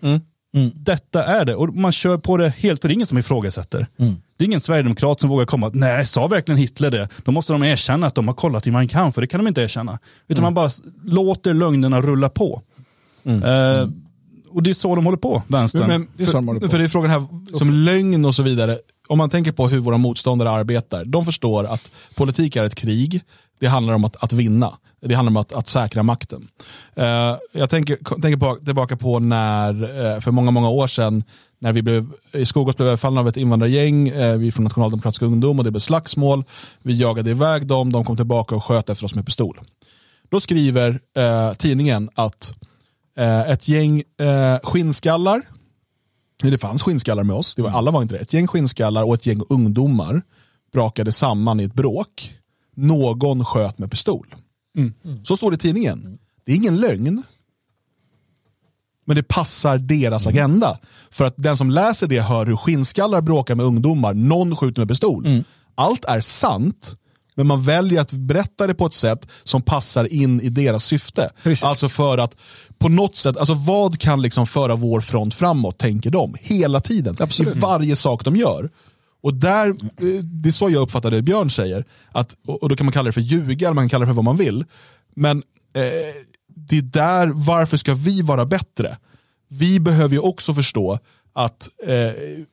[0.75, 3.87] Detta är det och man kör på det helt för det är ingen som ifrågasätter.
[4.37, 7.09] Det är ingen sverigedemokrat som vågar komma att nej, sa verkligen Hitler det?
[7.25, 9.49] Då måste de erkänna att de har kollat i Mein Kampf, för det kan de
[9.49, 9.99] inte erkänna.
[10.29, 10.71] Utan man bara
[11.05, 12.63] låter lögnerna rulla på.
[13.25, 13.89] Eh,
[14.51, 15.89] och det är så de håller på, vänstern.
[15.89, 16.69] Men, Det är så de för, håller på.
[16.69, 18.79] för det är frågan här, som lögn och så vidare.
[19.09, 21.05] Om man tänker på hur våra motståndare arbetar.
[21.05, 23.21] De förstår att politik är ett krig.
[23.61, 24.79] Det handlar om att, att vinna.
[25.01, 26.49] Det handlar om att, att säkra makten.
[26.95, 29.83] Eh, jag tänker, tänker på, tillbaka på när,
[30.15, 31.25] eh, för många, många år sedan,
[31.59, 35.59] när vi blev, i Skogås blev överfallna av ett invandrargäng, eh, vi från Nationaldemokratiska ungdom
[35.59, 36.45] och det blev slagsmål.
[36.83, 39.61] Vi jagade iväg dem, de kom tillbaka och sköt efter oss med pistol.
[40.31, 42.53] Då skriver eh, tidningen att
[43.19, 45.43] eh, ett gäng eh, skinnskallar
[46.43, 48.21] det fanns skinnskallar med oss, det var, alla var inte det.
[48.21, 50.23] Ett gäng skinnskallar och ett gäng ungdomar
[50.73, 52.35] brakade samman i ett bråk.
[52.75, 54.35] Någon sköt med pistol.
[55.25, 56.19] Så står det i tidningen.
[56.45, 57.23] Det är ingen lögn.
[59.05, 60.79] Men det passar deras agenda.
[61.11, 64.89] För att den som läser det hör hur skinnskallar bråkar med ungdomar, någon skjuter med
[64.89, 65.45] pistol.
[65.75, 66.97] Allt är sant,
[67.35, 71.31] men man väljer att berätta det på ett sätt som passar in i deras syfte.
[71.43, 71.65] Precis.
[71.65, 72.37] Alltså för att
[72.79, 76.37] på något sätt, alltså vad kan liksom föra vår front framåt, tänker de.
[76.41, 77.17] Hela tiden.
[77.21, 77.57] Absolut.
[77.57, 78.71] I varje sak de gör.
[79.21, 81.85] Och där, eh, det är så jag uppfattar det Björn säger.
[82.13, 84.07] Att, och och då kan man kalla det för ljuga, eller man kan kalla det
[84.07, 84.65] för vad man vill.
[85.17, 85.37] Men
[85.75, 85.83] eh,
[86.57, 88.97] det är där, varför ska vi vara bättre?
[89.49, 90.99] Vi behöver ju också förstå
[91.33, 92.13] att eh,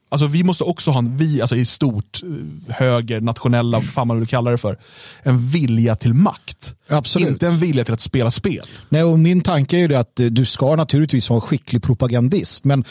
[0.10, 4.08] alltså vi måste också ha en, vi, alltså i stort, eh, höger, nationella, vad fan
[4.08, 4.78] man vill kalla det för,
[5.24, 6.76] en vilja till makt.
[6.90, 7.28] Absolut.
[7.28, 8.66] Inte en vilja till att spela spel.
[8.90, 11.84] Nej, och min tanke är ju det att eh, du ska naturligtvis vara en skicklig
[11.84, 12.66] propagandist.
[12.66, 12.84] Men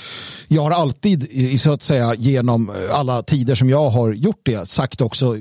[0.49, 4.69] jag har alltid, så att säga, genom eh, alla tider som jag har gjort det,
[4.69, 5.37] sagt också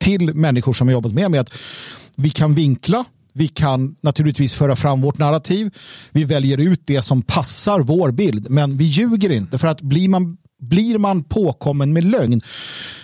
[0.00, 1.50] till människor som har jobbat med mig att
[2.16, 3.04] vi kan vinkla,
[3.34, 5.74] vi kan naturligtvis föra fram vårt narrativ.
[6.12, 9.58] Vi väljer ut det som passar vår bild, men vi ljuger inte.
[9.58, 12.40] För att blir man, blir man påkommen med lögn,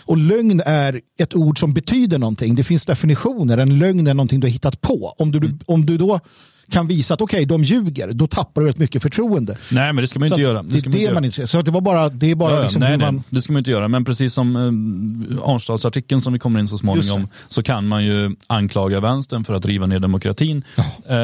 [0.05, 2.55] och lögn är ett ord som betyder någonting.
[2.55, 3.59] Det finns definitioner.
[3.59, 5.15] En lögn är någonting du har hittat på.
[5.19, 6.21] Om du, om du då
[6.71, 9.57] kan visa att okej, de ljuger, då tappar du rätt mycket förtroende.
[9.69, 10.63] Nej, men det ska man Så inte göra.
[10.63, 11.15] Det, är det göra.
[11.15, 11.47] man inte.
[11.47, 12.63] Så att det var bara, det är bara Ja, ja.
[12.63, 13.23] liksom nej, nej, man...
[13.31, 13.89] det ska man inte göra.
[13.89, 18.37] Men precis som eh, Arnstadsartikeln som vi kommer in så småningom så kan man ju
[18.47, 20.65] anklaga vänstern för att riva ner demokratin.
[21.09, 21.17] Eh,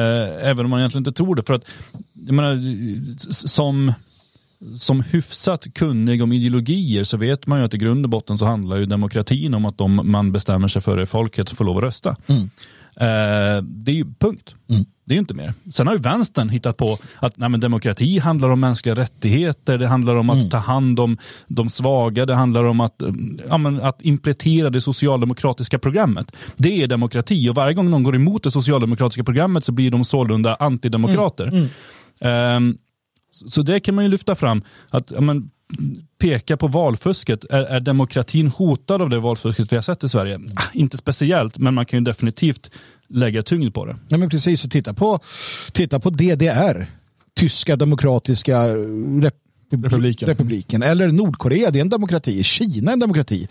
[0.49, 1.43] även om man egentligen inte tror det.
[1.43, 1.63] För att,
[2.25, 2.61] jag menar,
[3.47, 3.93] som
[4.75, 8.45] som hyfsat kunnig om ideologier så vet man ju att i grund och botten så
[8.45, 11.83] handlar ju demokratin om att de man bestämmer sig för är folket får lov att
[11.83, 12.09] rösta.
[12.99, 14.55] Eh, det är ju punkt.
[15.07, 15.53] Det är ju inte mer.
[15.71, 20.15] Sen har ju vänstern hittat på att nej, demokrati handlar om mänskliga rättigheter, det handlar
[20.15, 21.17] om att ta hand om
[21.47, 23.09] de svaga, det handlar om att, eh,
[23.49, 26.31] ja, men, att implementera det socialdemokratiska programmet.
[26.55, 30.03] Det är demokrati och varje gång någon går emot det socialdemokratiska programmet så blir de
[30.03, 31.69] sålunda antidemokrater.
[32.21, 32.77] Ehm,
[33.31, 34.63] så det kan man ju lyfta fram.
[34.89, 35.49] Att, ja, men,
[36.19, 37.43] peka på valfusket.
[37.49, 40.39] Är, är demokratin hotad av det valfusket vi har sett i Sverige?
[40.55, 42.71] Ah, inte speciellt, men man kan ju definitivt
[43.09, 43.95] lägga tyngd på det.
[44.07, 45.19] Ja, men precis, och titta på,
[45.71, 46.91] titta på DDR.
[47.35, 48.67] Tyska demokratiska
[49.21, 49.33] rep
[49.71, 50.27] Republiken.
[50.27, 50.83] republiken.
[50.83, 52.43] Eller Nordkorea, det är en demokrati.
[52.43, 53.47] Kina är en demokrati.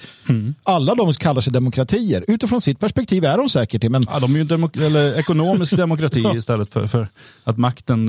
[0.62, 2.24] Alla de kallar sig demokratier.
[2.28, 3.88] Utifrån sitt perspektiv är de säkert det.
[3.88, 7.08] Men Ja, de är ju demok- eller ekonomisk demokrati istället för, för
[7.44, 8.08] att makten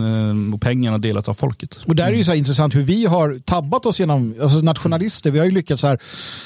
[0.49, 1.79] eh, och pengarna delas av folket.
[1.85, 5.39] Och där är ju så intressant hur vi har tabbat oss genom, alltså nationalister, vi
[5.39, 5.99] har ju lyckats så här,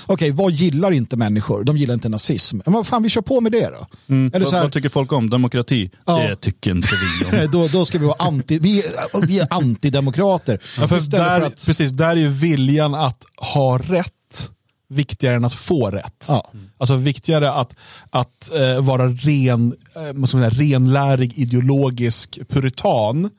[0.05, 1.63] okej vad gillar inte människor?
[1.63, 2.59] De gillar inte nazism.
[2.65, 3.87] Men vad fan vi kör på med det då?
[4.15, 5.91] Eller Vad, så här, vad tycker folk om demokrati?
[6.05, 6.17] Ja.
[6.29, 6.87] Det tycker inte
[7.31, 7.51] vi om.
[7.51, 8.83] då, då ska vi vara anti, vi,
[9.27, 10.59] vi är antidemokrater.
[10.77, 14.51] Ja, för där, för att, Precis, där är ju viljan att ha rätt
[14.91, 16.25] viktigare än att få rätt.
[16.29, 16.51] Ja.
[16.77, 17.75] Alltså viktigare att,
[18.09, 23.29] att eh, vara ren, eh, säga, renlärig, ideologisk puritan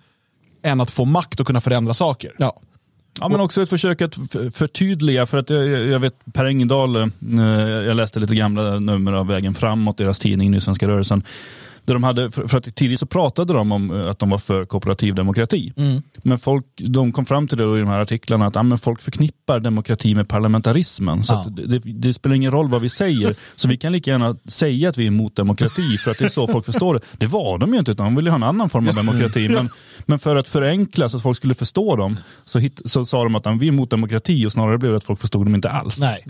[0.62, 2.32] än att få makt och kunna förändra saker.
[2.38, 2.60] ja.
[3.20, 4.14] Ja, men också ett försök att
[4.52, 7.08] förtydliga, för att jag, jag vet Per Engdahl, eh,
[7.86, 11.22] jag läste lite gamla nummer av Vägen framåt, deras tidning, Ny Svenska Rörelsen.
[11.84, 14.64] Där de hade, för att tidigt så pratade de om eh, att de var för
[14.64, 15.72] kooperativ demokrati.
[16.22, 18.78] Men folk, de kom fram till det då i de här artiklarna att ja, men
[18.78, 21.24] folk förknippar demokrati med parlamentarismen.
[21.24, 21.40] Så Ja.
[21.40, 23.34] att det, det, spelar ingen roll vad vi säger.
[23.56, 26.28] Så vi kan lika gärna säga att vi är emot demokrati för att det är
[26.28, 27.00] så folk förstår det.
[27.12, 29.48] Det var de ju inte, utan de ville ha en annan form av demokrati.
[29.48, 29.68] Men,
[30.06, 33.34] men för att förenkla så att folk skulle förstå dem så, hit, så sa de
[33.34, 35.98] att vi är emot demokrati och snarare blev det att folk förstod dem inte alls.
[36.00, 36.24] Nej.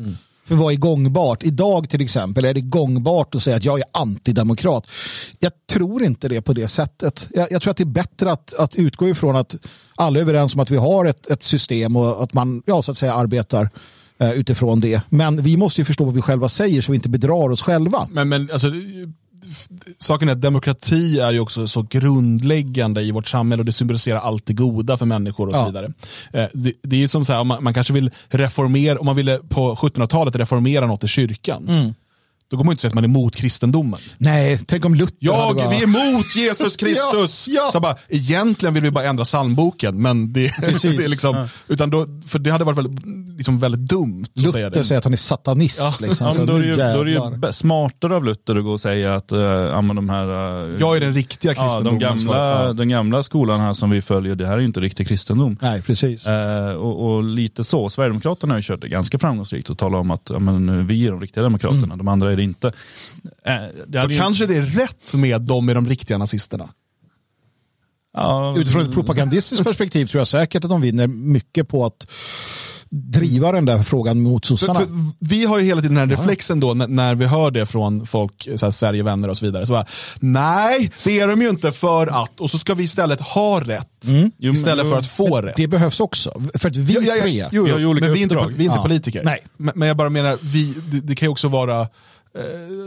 [0.53, 1.43] För vad är gångbart?
[1.43, 4.87] Idag till exempel är det gångbart att säga att jag är antidemokrat.
[5.39, 7.29] Jag tror inte det på det sättet.
[7.35, 9.57] Jag, jag tror att det är bättre att, att utgå ifrån att
[9.95, 12.91] alla är överens om att vi har ett, ett system och att man ja, så
[12.91, 13.71] att säga arbetar
[14.19, 15.01] eh, utifrån det.
[15.09, 18.09] Men vi måste ju förstå vad vi själva säger så vi inte bedrar oss själva.
[18.11, 18.69] Men, men alltså,
[19.99, 24.19] saken är att demokrati är ju också så grundläggande i vårt samhälle och det symboliserar
[24.19, 25.67] allt det goda för människor och så Ja.
[25.67, 25.93] vidare.
[26.33, 29.17] Eh, Det, det är ju som så här, man, man kanske vill reformera, om man
[29.17, 31.69] ville på 1700-talet reformera något i kyrkan.
[31.69, 31.95] Mm.
[32.53, 34.01] Då går man inte säga att man är emot kristendomen.
[34.19, 35.69] Nej, tänk om Luther Jag, bara...
[35.71, 37.49] vi är emot Jesus Kristus!
[37.49, 37.71] Ja, ja.
[37.73, 42.07] Så bara, egentligen vill vi bara ändra psalmboken, men det, det är liksom, utan då,
[42.27, 44.87] för det hade varit väldigt, liksom väldigt dumt att säga Luther det.
[44.87, 45.81] säger att han är satanist.
[45.81, 46.07] Ja.
[46.07, 46.33] Liksom.
[46.39, 48.81] Ja, då, är det ju, då är det ju smartare av Luther att gå och
[48.81, 52.73] säga att ja, men de här uh, Jag är den riktiga ja, de gamla, ja.
[52.73, 55.57] den gamla skolan här som vi följer, det här är ju inte riktig kristendom.
[55.61, 56.27] Nej, precis.
[56.27, 60.11] Eh, och, och lite så, Sverigedemokraterna har ju kört det ganska framgångsrikt och talat om
[60.11, 62.67] att ja, men, vi är de riktiga demokraterna, de andra är inte.
[63.45, 63.55] Eh,
[63.87, 66.69] det Då kanske det är rätt med de är de riktiga nazisterna.
[68.15, 72.07] ja, Utifrån ett propagandistiskt perspektiv tror jag säkert att de vinner mycket på att
[72.95, 74.79] driva den där frågan mot För, sossarna.
[74.81, 77.67] för vi har ju hela tiden den här reflexen då när, när vi hör det
[77.67, 79.67] från folk, så här, Sverigevänner och så vidare.
[79.67, 79.87] Så bara,
[80.21, 83.89] Nej, det är de ju inte för att, och så ska vi istället ha rätt.
[84.05, 85.57] Jo, men- istället för jo, att få rätt.
[85.57, 86.43] Det behövs också.
[86.55, 88.21] För att vi Ja, ja, ja, tre, jo, Vi jo, har ju olika men vi
[88.21, 88.83] är inte, vi är inte Ja.
[88.83, 89.23] politiker.
[89.25, 89.39] Nej.
[89.57, 91.89] Men, men jag bara menar, vi, det, det kan ju också vara,
[92.35, 92.43] Eh,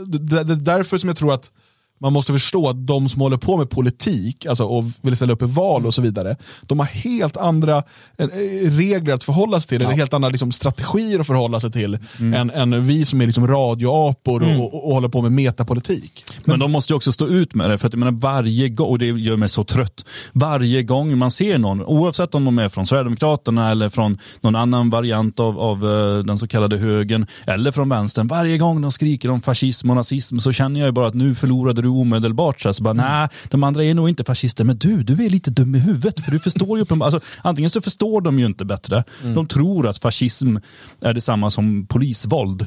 [0.06, 1.52] det, är därför som jag tror att
[1.98, 5.42] man måste förstå att de som håller på med politik alltså, och vill ställa upp
[5.42, 7.82] i val och så vidare, de har helt andra
[8.16, 8.26] eh,
[8.62, 12.50] regler att förhålla sig till, eller helt andra liksom, strategier att förhålla sig till, än,
[12.50, 16.24] än vi som är liksom, radioapor och, och, och håller på med metapolitik.
[16.44, 18.88] Men de måste ju också stå ut med det, för att jag menar varje gång,
[18.88, 22.68] och det gör mig så trött, varje gång man ser någon, oavsett om de är
[22.68, 27.72] från Sverigedemokraterna eller från någon annan variant av, av eh, den så kallade högern, eller
[27.72, 31.14] från vänstern, varje gång de skriker om fascism och nazism så känner jag bara att
[31.14, 32.60] nu förlorade du omedelbart.
[32.60, 35.30] Så, här, så bara, nej, de andra är nog inte fascister, men du, du är
[35.30, 38.46] lite dum i huvudet, för du förstår ju uppenbar- alltså, antingen så förstår de ju
[38.46, 40.56] inte bättre, de tror att fascism
[41.00, 42.66] är detsamma som polisvåld.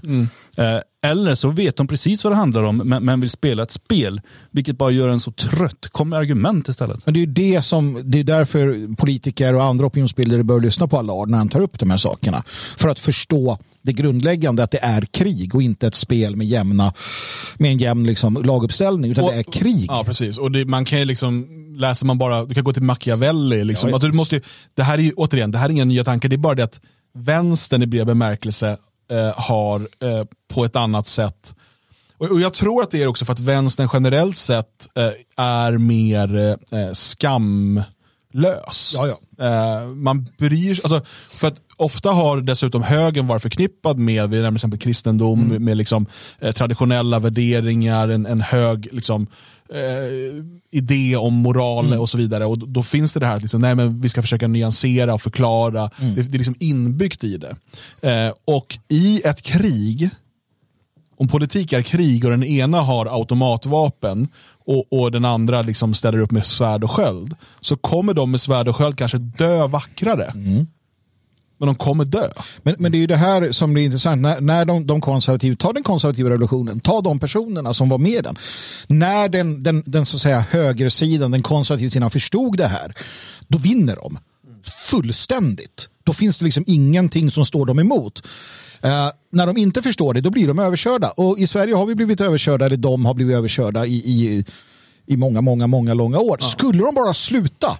[0.57, 3.71] Eh, eller så vet de precis vad det handlar om men, men vill spela ett
[3.71, 4.21] spel.
[4.51, 5.87] Vilket bara gör en så trött.
[5.91, 7.05] Kom med argument istället.
[7.05, 10.97] Men det är det som, det är därför politiker och andra opinionsbildare bör lyssna på
[10.97, 12.43] Allard när han tar upp de här sakerna.
[12.77, 16.93] För att förstå det grundläggande att det är krig och inte ett spel med jämna
[17.57, 19.85] med en jämn liksom, laguppställning utan Och- det är krig.
[19.87, 20.37] Ja, precis.
[20.37, 23.63] Och det, man kan ju liksom, läser man bara, du kan gå till Machiavelli.
[23.63, 23.89] Liksom.
[23.89, 24.41] Ja, alltså, du måste, ju-
[24.75, 26.63] det här är ju, återigen, det här är inga nya tankar, det är bara det
[26.63, 26.79] att
[27.13, 28.77] vänstern i bred bemärkelse
[29.11, 31.55] eh, har eh, på ett annat sätt
[32.17, 36.37] och, Jag tror att det är också för att vänstern generellt sett eh, är mer
[36.71, 37.81] eh, skam
[38.33, 38.93] lös.
[38.97, 39.45] Ja, ja.
[39.81, 44.35] Eh, man bryr sig, alltså, för att ofta har dessutom högern varit förknippad med, vi
[44.35, 45.63] nämner till exempel kristendom, Mm.
[45.63, 46.05] med liksom,
[46.39, 49.27] eh, traditionella värderingar, en, en hög liksom,
[49.73, 51.99] eh, idé om moral Mm.
[51.99, 52.45] och så vidare.
[52.45, 55.21] Och då, finns det det här att liksom, nej, men vi ska försöka nyansera och
[55.21, 55.89] förklara.
[56.01, 56.15] Mm.
[56.15, 57.55] Det, det är liksom inbyggt i det.
[58.01, 60.09] Eh, och i ett krig,
[61.17, 64.27] om politik är krig och den ena har automatvapen
[64.65, 68.41] och, och den andra liksom ställer upp med svärd och sköld, så kommer de med
[68.41, 70.33] svärd och sköld kanske dö vackrare.
[71.59, 72.29] Men de kommer dö.
[72.63, 74.21] Men, men det är ju det här som blir intressant.
[74.21, 78.23] När, när de, de konservativa, ta den konservativa revolutionen, ta de personerna som var med
[78.23, 78.37] den.
[78.87, 82.93] När den, den, den så att säga högersidan, den konservativa sidan förstod det här,
[83.47, 84.17] då vinner de.
[84.89, 85.89] Fullständigt.
[86.03, 88.23] Då finns det liksom ingenting som står dem emot.
[88.81, 91.09] Eh, när de inte förstår det, då blir de överkörda.
[91.09, 94.45] Och i Sverige har vi blivit överkörda, eller de har blivit överkörda i, i,
[95.05, 96.37] i många, många, många långa år.
[96.41, 97.77] Skulle de bara sluta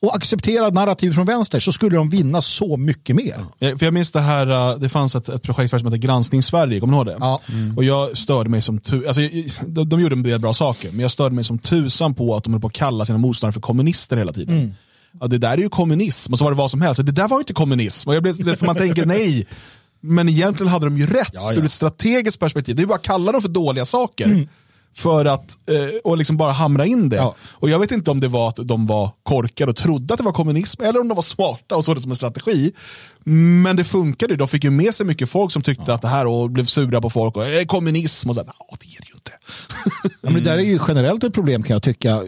[0.00, 3.44] och acceptera narrativ från vänster så skulle de vinna så mycket mer.
[3.60, 6.42] Eh, För jag minns det här, eh, det fanns ett, ett projekt som hette Granskning
[6.42, 7.16] Sverige, kommer ni ihåg det?
[7.20, 7.40] Ja.
[7.76, 9.22] Och jag störde mig som tu- alltså,
[9.66, 12.44] de, de gjorde en del bra saker, men jag störde mig som tusan på att
[12.44, 14.74] de höll på att kalla sina motståndare för kommunister hela tiden.
[15.20, 17.06] Ja, det där är ju kommunism, och så var det vad som helst.
[17.06, 18.08] Det där var ju inte kommunism.
[18.08, 19.46] Och jag blev, för man tänker nej,
[20.00, 21.54] men egentligen hade de ju rätt Ja, ja.
[21.54, 22.76] ur ett strategiskt perspektiv.
[22.76, 24.48] Det är bara att kalla dem för dåliga saker.
[24.94, 27.16] För att, eh, och liksom bara hamra in det.
[27.16, 27.34] Ja.
[27.50, 30.24] Och jag vet inte om det var att de var korkade och trodde att det
[30.24, 32.72] var kommunism, eller om de var smarta och såg det som en strategi.
[33.28, 36.26] Men det funkade de fick ju med sig mycket folk som tyckte att det här
[36.26, 38.40] och blev sura på folk och eh, kommunism och så.
[38.44, 39.32] här, "Ja, det är det ju inte.
[40.20, 42.08] Ja, men det där är ju generellt ett problem kan jag tycka.
[42.10, 42.22] Eh,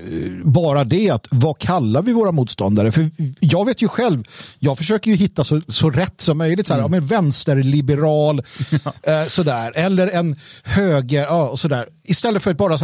[0.44, 2.92] Bara det att vad kallar vi våra motståndare?
[2.92, 3.10] För
[3.40, 4.24] jag vet ju själv,
[4.58, 6.66] jag försöker ju hitta så, så rätt som möjligt.
[6.66, 8.38] Så här, ja, men vänsterliberal,
[9.02, 9.72] eh, sådär.
[9.74, 11.88] Eller en höger, ja, och sådär.
[12.04, 12.80] Istället för att bara uh,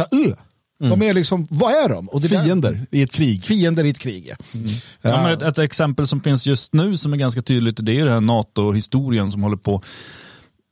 [0.79, 2.09] de är liksom, vad är de?
[2.09, 3.43] Och det där- Fiender i ett krig.
[3.43, 4.33] fiender i ett krig.
[5.01, 7.93] Ja, men ett, ett exempel som finns just nu som är ganska tydligt, det är
[7.93, 9.83] ju den här NATO-historien som håller på.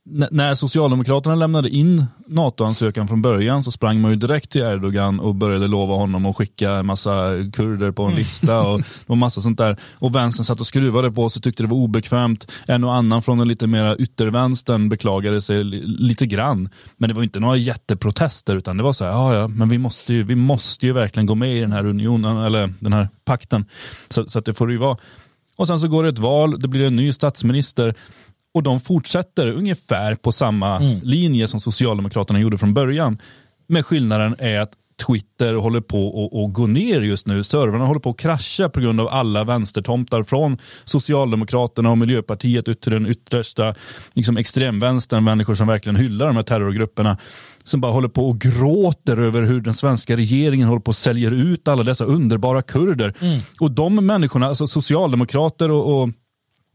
[0.08, 5.34] När Socialdemokraterna lämnade in NATO-ansökan från början så sprang man ju direkt till Erdogan och
[5.34, 9.58] började lova honom att skicka en massa kurder på en lista och, och massa sånt
[9.58, 9.76] där.
[9.92, 12.52] Och vänstern satt och skruvade på sig, tyckte det var obekvämt.
[12.66, 16.68] En och annan från den lite mer yttervänstern beklagade sig li- lite grann.
[16.96, 19.78] Men det var inte några jätteprotester utan det var så här, ja ja, men vi
[19.78, 23.08] måste ju, vi måste ju verkligen gå med i den här unionen, eller den här
[23.24, 23.64] pakten.
[24.08, 24.96] Så, så att det får det ju vara.
[25.56, 27.94] Och sen så går det ett val, det blir en ny statsminister
[28.56, 33.18] och de fortsätter ungefär på samma linje som Socialdemokraterna gjorde från början.
[33.68, 34.72] Men skillnaden är att
[35.06, 37.44] Twitter håller på att- gå ner just nu.
[37.44, 42.80] Servrarna håller på att krascha på grund av alla vänstertomtar från Socialdemokraterna och Miljöpartiet ut
[42.80, 43.74] till den yttersta
[44.14, 47.18] liksom extremvänstern, människor som verkligen hyllar de här terrorgrupperna
[47.64, 51.30] som bara håller på och gråter över hur den svenska regeringen håller på och säljer
[51.30, 53.14] ut alla dessa underbara kurder.
[53.60, 56.08] Och de människorna, alltså socialdemokrater och, och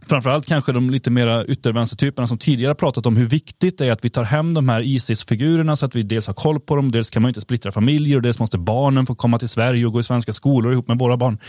[0.07, 4.05] framförallt kanske de lite mera yttervänstertyperna som tidigare pratat om hur viktigt det är att
[4.05, 7.09] vi tar hem de här ISIS-figurerna så att vi dels har koll på dem, dels
[7.09, 9.99] kan man inte splittra familjer och dels måste barnen få komma till Sverige och gå
[9.99, 11.39] i svenska skolor ihop med våra barn.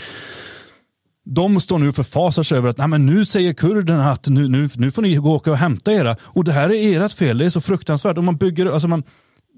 [1.24, 4.48] De står nu och förfasar sig över att Nej, men nu säger kurderna att nu,
[4.48, 6.16] nu, nu får ni gå och åka och hämta era.
[6.22, 8.18] Och det här är ert fel, det är så fruktansvärt.
[8.18, 9.02] Och man bygger, alltså man,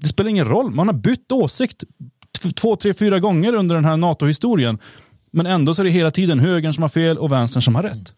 [0.00, 1.84] det spelar ingen roll, man har bytt åsikt
[2.56, 4.78] två, tre, fyra gånger under den här NATO-historien.
[5.30, 7.82] Men ändå så är det hela tiden högern som har fel och vänstern som har
[7.82, 8.14] rätt.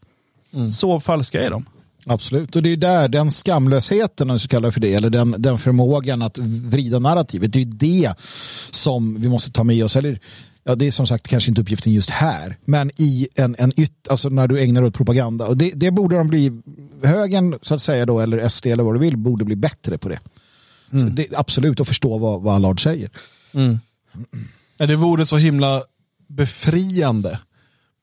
[0.72, 1.64] Så falska är de.
[2.08, 5.10] Absolut, och det är där den skamlösheten, om vi ska kalla det för det, eller
[5.10, 8.14] den, den förmågan att vrida narrativet, det är det
[8.70, 9.96] som vi måste ta med oss.
[9.96, 10.20] Eller,
[10.64, 14.08] ja, det är som sagt kanske inte uppgiften just här, men i en, en yt,
[14.10, 15.46] alltså när du ägnar dig åt propaganda.
[15.46, 16.62] Och det, det borde de bli,
[17.02, 20.08] högern så att säga då, eller SD eller vad du vill, borde bli bättre på
[20.08, 20.18] det.
[20.90, 23.10] Så det absolut att förstå vad, vad Allard säger.
[24.78, 25.82] Ja, Det vore så himla
[26.28, 27.38] befriande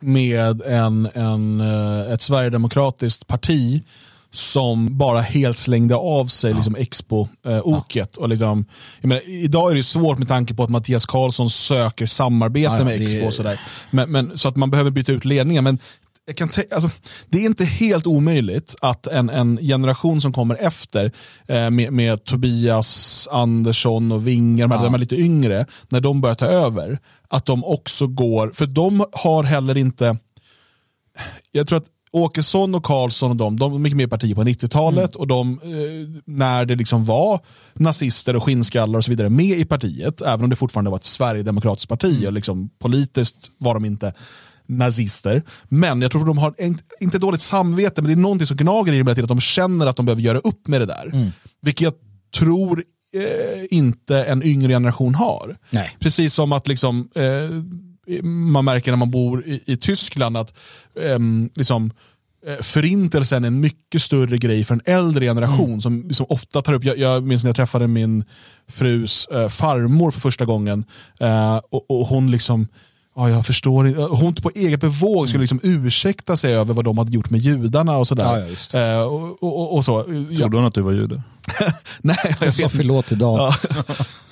[0.04, 3.84] med en, en, eh, ett sverigedemokratiskt parti
[4.32, 8.16] som bara helt slängde av sig liksom Expo-oket.
[8.18, 8.66] Och liksom,
[9.02, 12.86] menar, idag är det svårt med tanke på att Mattias Karlsson söker samarbete Ja, ja,
[12.86, 13.26] med det- Expo.
[13.26, 13.60] Och sådär.
[13.92, 15.64] Men, men, så att man behöver byta ut ledningen.
[15.64, 15.80] Men
[16.26, 16.90] jag kan alltså,
[17.30, 21.12] det är inte helt omöjligt att en, en generation som kommer efter
[21.48, 26.36] eh, med, med Tobias Andersson och de här, de här lite yngre, när de börjar
[26.36, 30.18] ta över, att de också går, för de har heller inte,
[31.52, 35.16] jag tror att Åkesson och Karlsson och de, de gick med i partiet på 90-talet
[35.16, 37.40] och de, eh, när det liksom var
[37.74, 41.06] nazister och skinnskallar och så vidare med i partiet, även om det fortfarande var ett
[41.06, 44.14] Sverigedemokratiskt parti och liksom politiskt var de inte
[44.68, 45.44] nazister.
[45.64, 48.58] Men jag tror att de har, en, inte dåligt samvete, men det är någonting som
[48.58, 51.32] gnager i dem att de känner att de behöver göra upp med det där.
[51.62, 51.94] Vilket jag
[52.36, 52.84] tror
[53.16, 55.58] eh, inte en yngre generation har.
[55.70, 55.98] Nej.
[56.00, 60.54] Precis som att liksom, eh, man märker när man bor i, i Tyskland att
[60.94, 61.92] um, liksom,
[62.48, 65.82] eh, förintelsen är en mycket större grej för en äldre generation mm.
[65.82, 68.24] som, som ofta tar upp, jag, jag minns när jag träffade min
[68.68, 70.86] frus uh, farmor för första gången
[71.22, 72.68] uh, och, och, hon liksom
[73.16, 77.12] Ja, jag förstår Hon på eget bevåg skulle liksom ursäkta sig över vad de hade
[77.12, 78.48] gjort med judarna och sådär.
[78.74, 80.04] Ja, ja, uh, och, och, och, så.
[80.38, 81.22] Trodde hon att du var jude?
[82.02, 83.40] nej, jag sa förlåt idag.
[83.40, 83.56] Ja.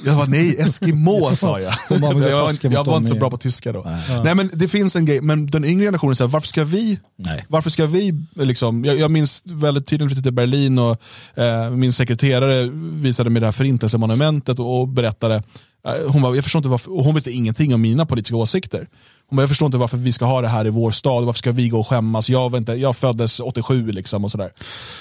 [0.06, 1.74] Jag var nej, Eskimo sa jag.
[1.90, 2.30] jag, var,
[2.72, 3.84] jag var inte så bra på tyska då.
[3.86, 4.22] Nej.
[4.24, 4.36] nej.
[4.36, 7.46] men det finns en grej, men den yngre generationen säger varför ska vi, nej.
[7.48, 11.02] varför ska vi, liksom, jag, jag minns väldigt tydligt flyttade till Berlin och
[11.36, 15.42] eh, min sekreterare visade mig det här förintelsemonumentet och, och berättade eh,
[15.88, 18.88] Eh, hon, bara, jag förstår inte varför, och hon visste ingenting om mina politiska åsikter.
[19.28, 21.38] Hon bara, jag förstår inte varför vi ska ha det här i vår stad, varför
[21.38, 22.30] ska vi gå och skämmas?
[22.30, 24.52] Jag, inte, jag föddes 87 liksom och sådär.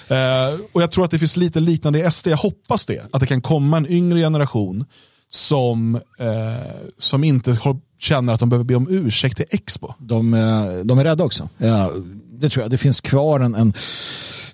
[0.09, 3.09] Eh, och jag tror att det finns lite liknande i SD, jag hoppas det.
[3.13, 4.85] Att det kan komma en yngre generation
[5.31, 7.59] som, eh, som inte
[7.99, 9.93] känner att de behöver be om ursäkt till Expo.
[9.99, 11.49] De, eh, de är rädda också.
[11.59, 11.91] Ja,
[12.33, 12.71] det tror jag.
[12.71, 13.75] Det finns kvar en, en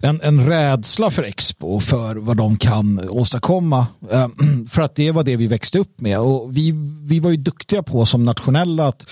[0.00, 3.86] en, en rädsla för Expo för vad de kan åstadkomma.
[4.10, 6.72] Ehm, för att det var det vi växte upp med och vi,
[7.02, 9.10] vi var ju duktiga på som nationella att,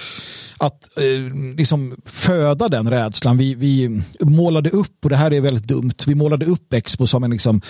[0.56, 3.38] att eh, liksom föda den rädslan.
[3.38, 7.24] Vi, vi målade upp, och det här är väldigt dumt, vi målade upp Expo som
[7.24, 7.60] en, liksom,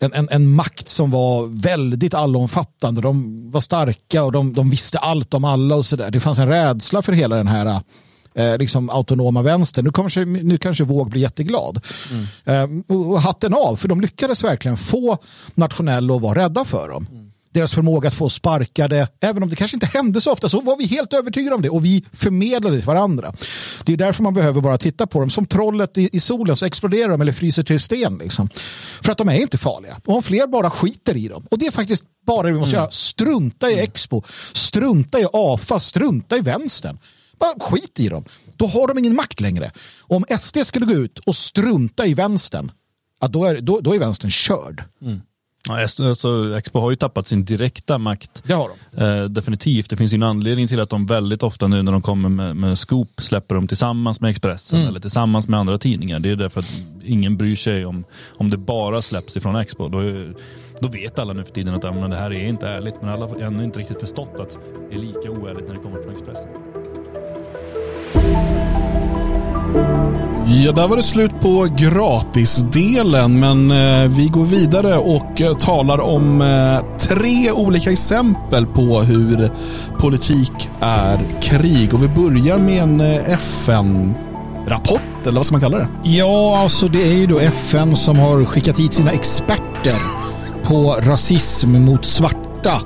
[0.00, 3.00] en, en, en makt som var väldigt allomfattande.
[3.00, 6.10] De var starka och de, de visste allt om alla och sådär.
[6.10, 7.80] Det fanns en rädsla för hela den här
[8.36, 9.82] eh, liksom autonoma vänster.
[9.82, 11.80] Nu, kanske, nu kanske Våg blir jätteglad.
[12.10, 12.82] Mm.
[12.88, 15.18] Eh, och hatten av, för de lyckades verkligen få
[15.54, 17.06] nationella att vara rädda för dem.
[17.10, 17.26] Mm.
[17.52, 20.76] Deras förmåga att få sparkade, även om det kanske inte hände så ofta, så var
[20.76, 23.32] vi helt övertygade om det och vi förmedlade till varandra.
[23.84, 25.30] Det är därför man behöver bara titta på dem.
[25.30, 28.18] Som trollet i, i solen så exploderar de eller fryser till sten.
[28.18, 28.48] Liksom.
[29.02, 29.96] För att de är inte farliga.
[30.06, 31.46] Och om fler bara skiter i dem.
[31.50, 32.82] Och det är faktiskt bara det vi måste mm.
[32.82, 32.90] göra.
[32.90, 33.84] Strunta i mm.
[33.84, 34.22] Expo,
[34.52, 36.98] strunta i AFA, strunta i vänstern.
[37.38, 38.24] Bara skit i dem.
[38.56, 39.70] Då har de ingen makt längre.
[40.00, 42.72] Om SD skulle gå ut och strunta i vänstern,
[43.20, 44.84] ja, då, är, då, då är vänstern körd.
[45.02, 45.20] Mm.
[45.68, 48.42] Ja, alltså, Expo har ju tappat sin direkta makt.
[48.46, 49.02] Det har de.
[49.02, 49.90] Eh, definitivt.
[49.90, 52.78] Det finns en anledning till att de väldigt ofta nu när de kommer med, med
[52.78, 54.88] Scoop släpper de tillsammans med Expressen mm.
[54.88, 56.18] eller tillsammans med andra tidningar.
[56.18, 58.04] Det är därför att ingen bryr sig om,
[58.36, 59.88] om det bara släpps ifrån Expo.
[59.88, 59.98] Då,
[60.80, 62.94] då vet alla nu för tiden att men det här är inte ärligt.
[63.00, 64.58] Men alla har ännu inte riktigt förstått att
[64.90, 66.75] det är lika oärligt när det kommer från Expressen.
[70.48, 76.00] Ja, där var det slut på gratisdelen, men eh, vi går vidare och eh, talar
[76.00, 79.50] om eh, tre olika exempel på hur
[79.98, 81.94] politik är krig.
[81.94, 85.88] Och vi börjar med en FN-rapport, eller vad ska man kalla det?
[86.02, 89.98] Ja, alltså det är ju då FN som har skickat hit sina experter
[90.64, 92.80] på rasism mot svarta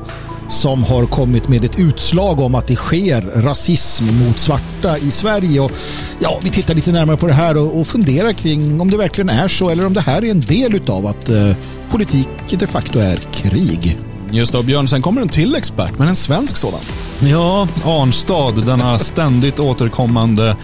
[0.51, 5.61] som har kommit med ett utslag om att det sker rasism mot svarta i Sverige.
[5.61, 5.73] Och,
[6.19, 9.29] ja, vi tittar lite närmare på det här och, och funderar kring om det verkligen
[9.29, 11.53] är så eller om det här är en del av att eh,
[11.91, 12.29] politik
[12.59, 13.99] de facto är krig.
[14.33, 16.81] Just det, Björn, sen kommer en till expert, men en svensk sådan.
[17.21, 20.57] Ja, Arnstad, denna ständigt återkommande,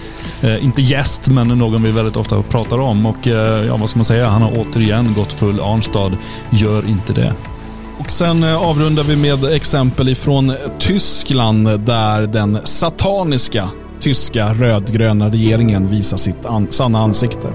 [0.43, 3.07] eh, inte gäst, men någon vi väldigt ofta pratar om.
[3.07, 6.12] Och eh, ja, vad ska man säga, han har återigen gått full Arnstad.
[6.51, 7.34] Gör inte det.
[7.99, 13.68] Och sen eh, avrundar vi med exempel ifrån Tyskland där den sataniska
[14.01, 17.49] tyska rödgröna regeringen visar sitt an sanna ansikte.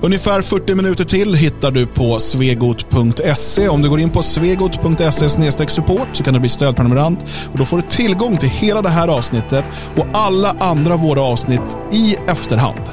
[0.00, 3.68] Ungefär 40 minuter till hittar du på svegot.se.
[3.68, 5.28] Om du går in på svegot.se
[5.68, 9.08] support så kan du bli stödprenumerant och då får du tillgång till hela det här
[9.08, 9.64] avsnittet
[9.96, 12.90] och alla andra våra avsnitt i efterhand.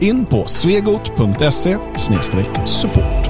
[0.00, 1.76] In på svegot.se
[2.66, 3.25] support.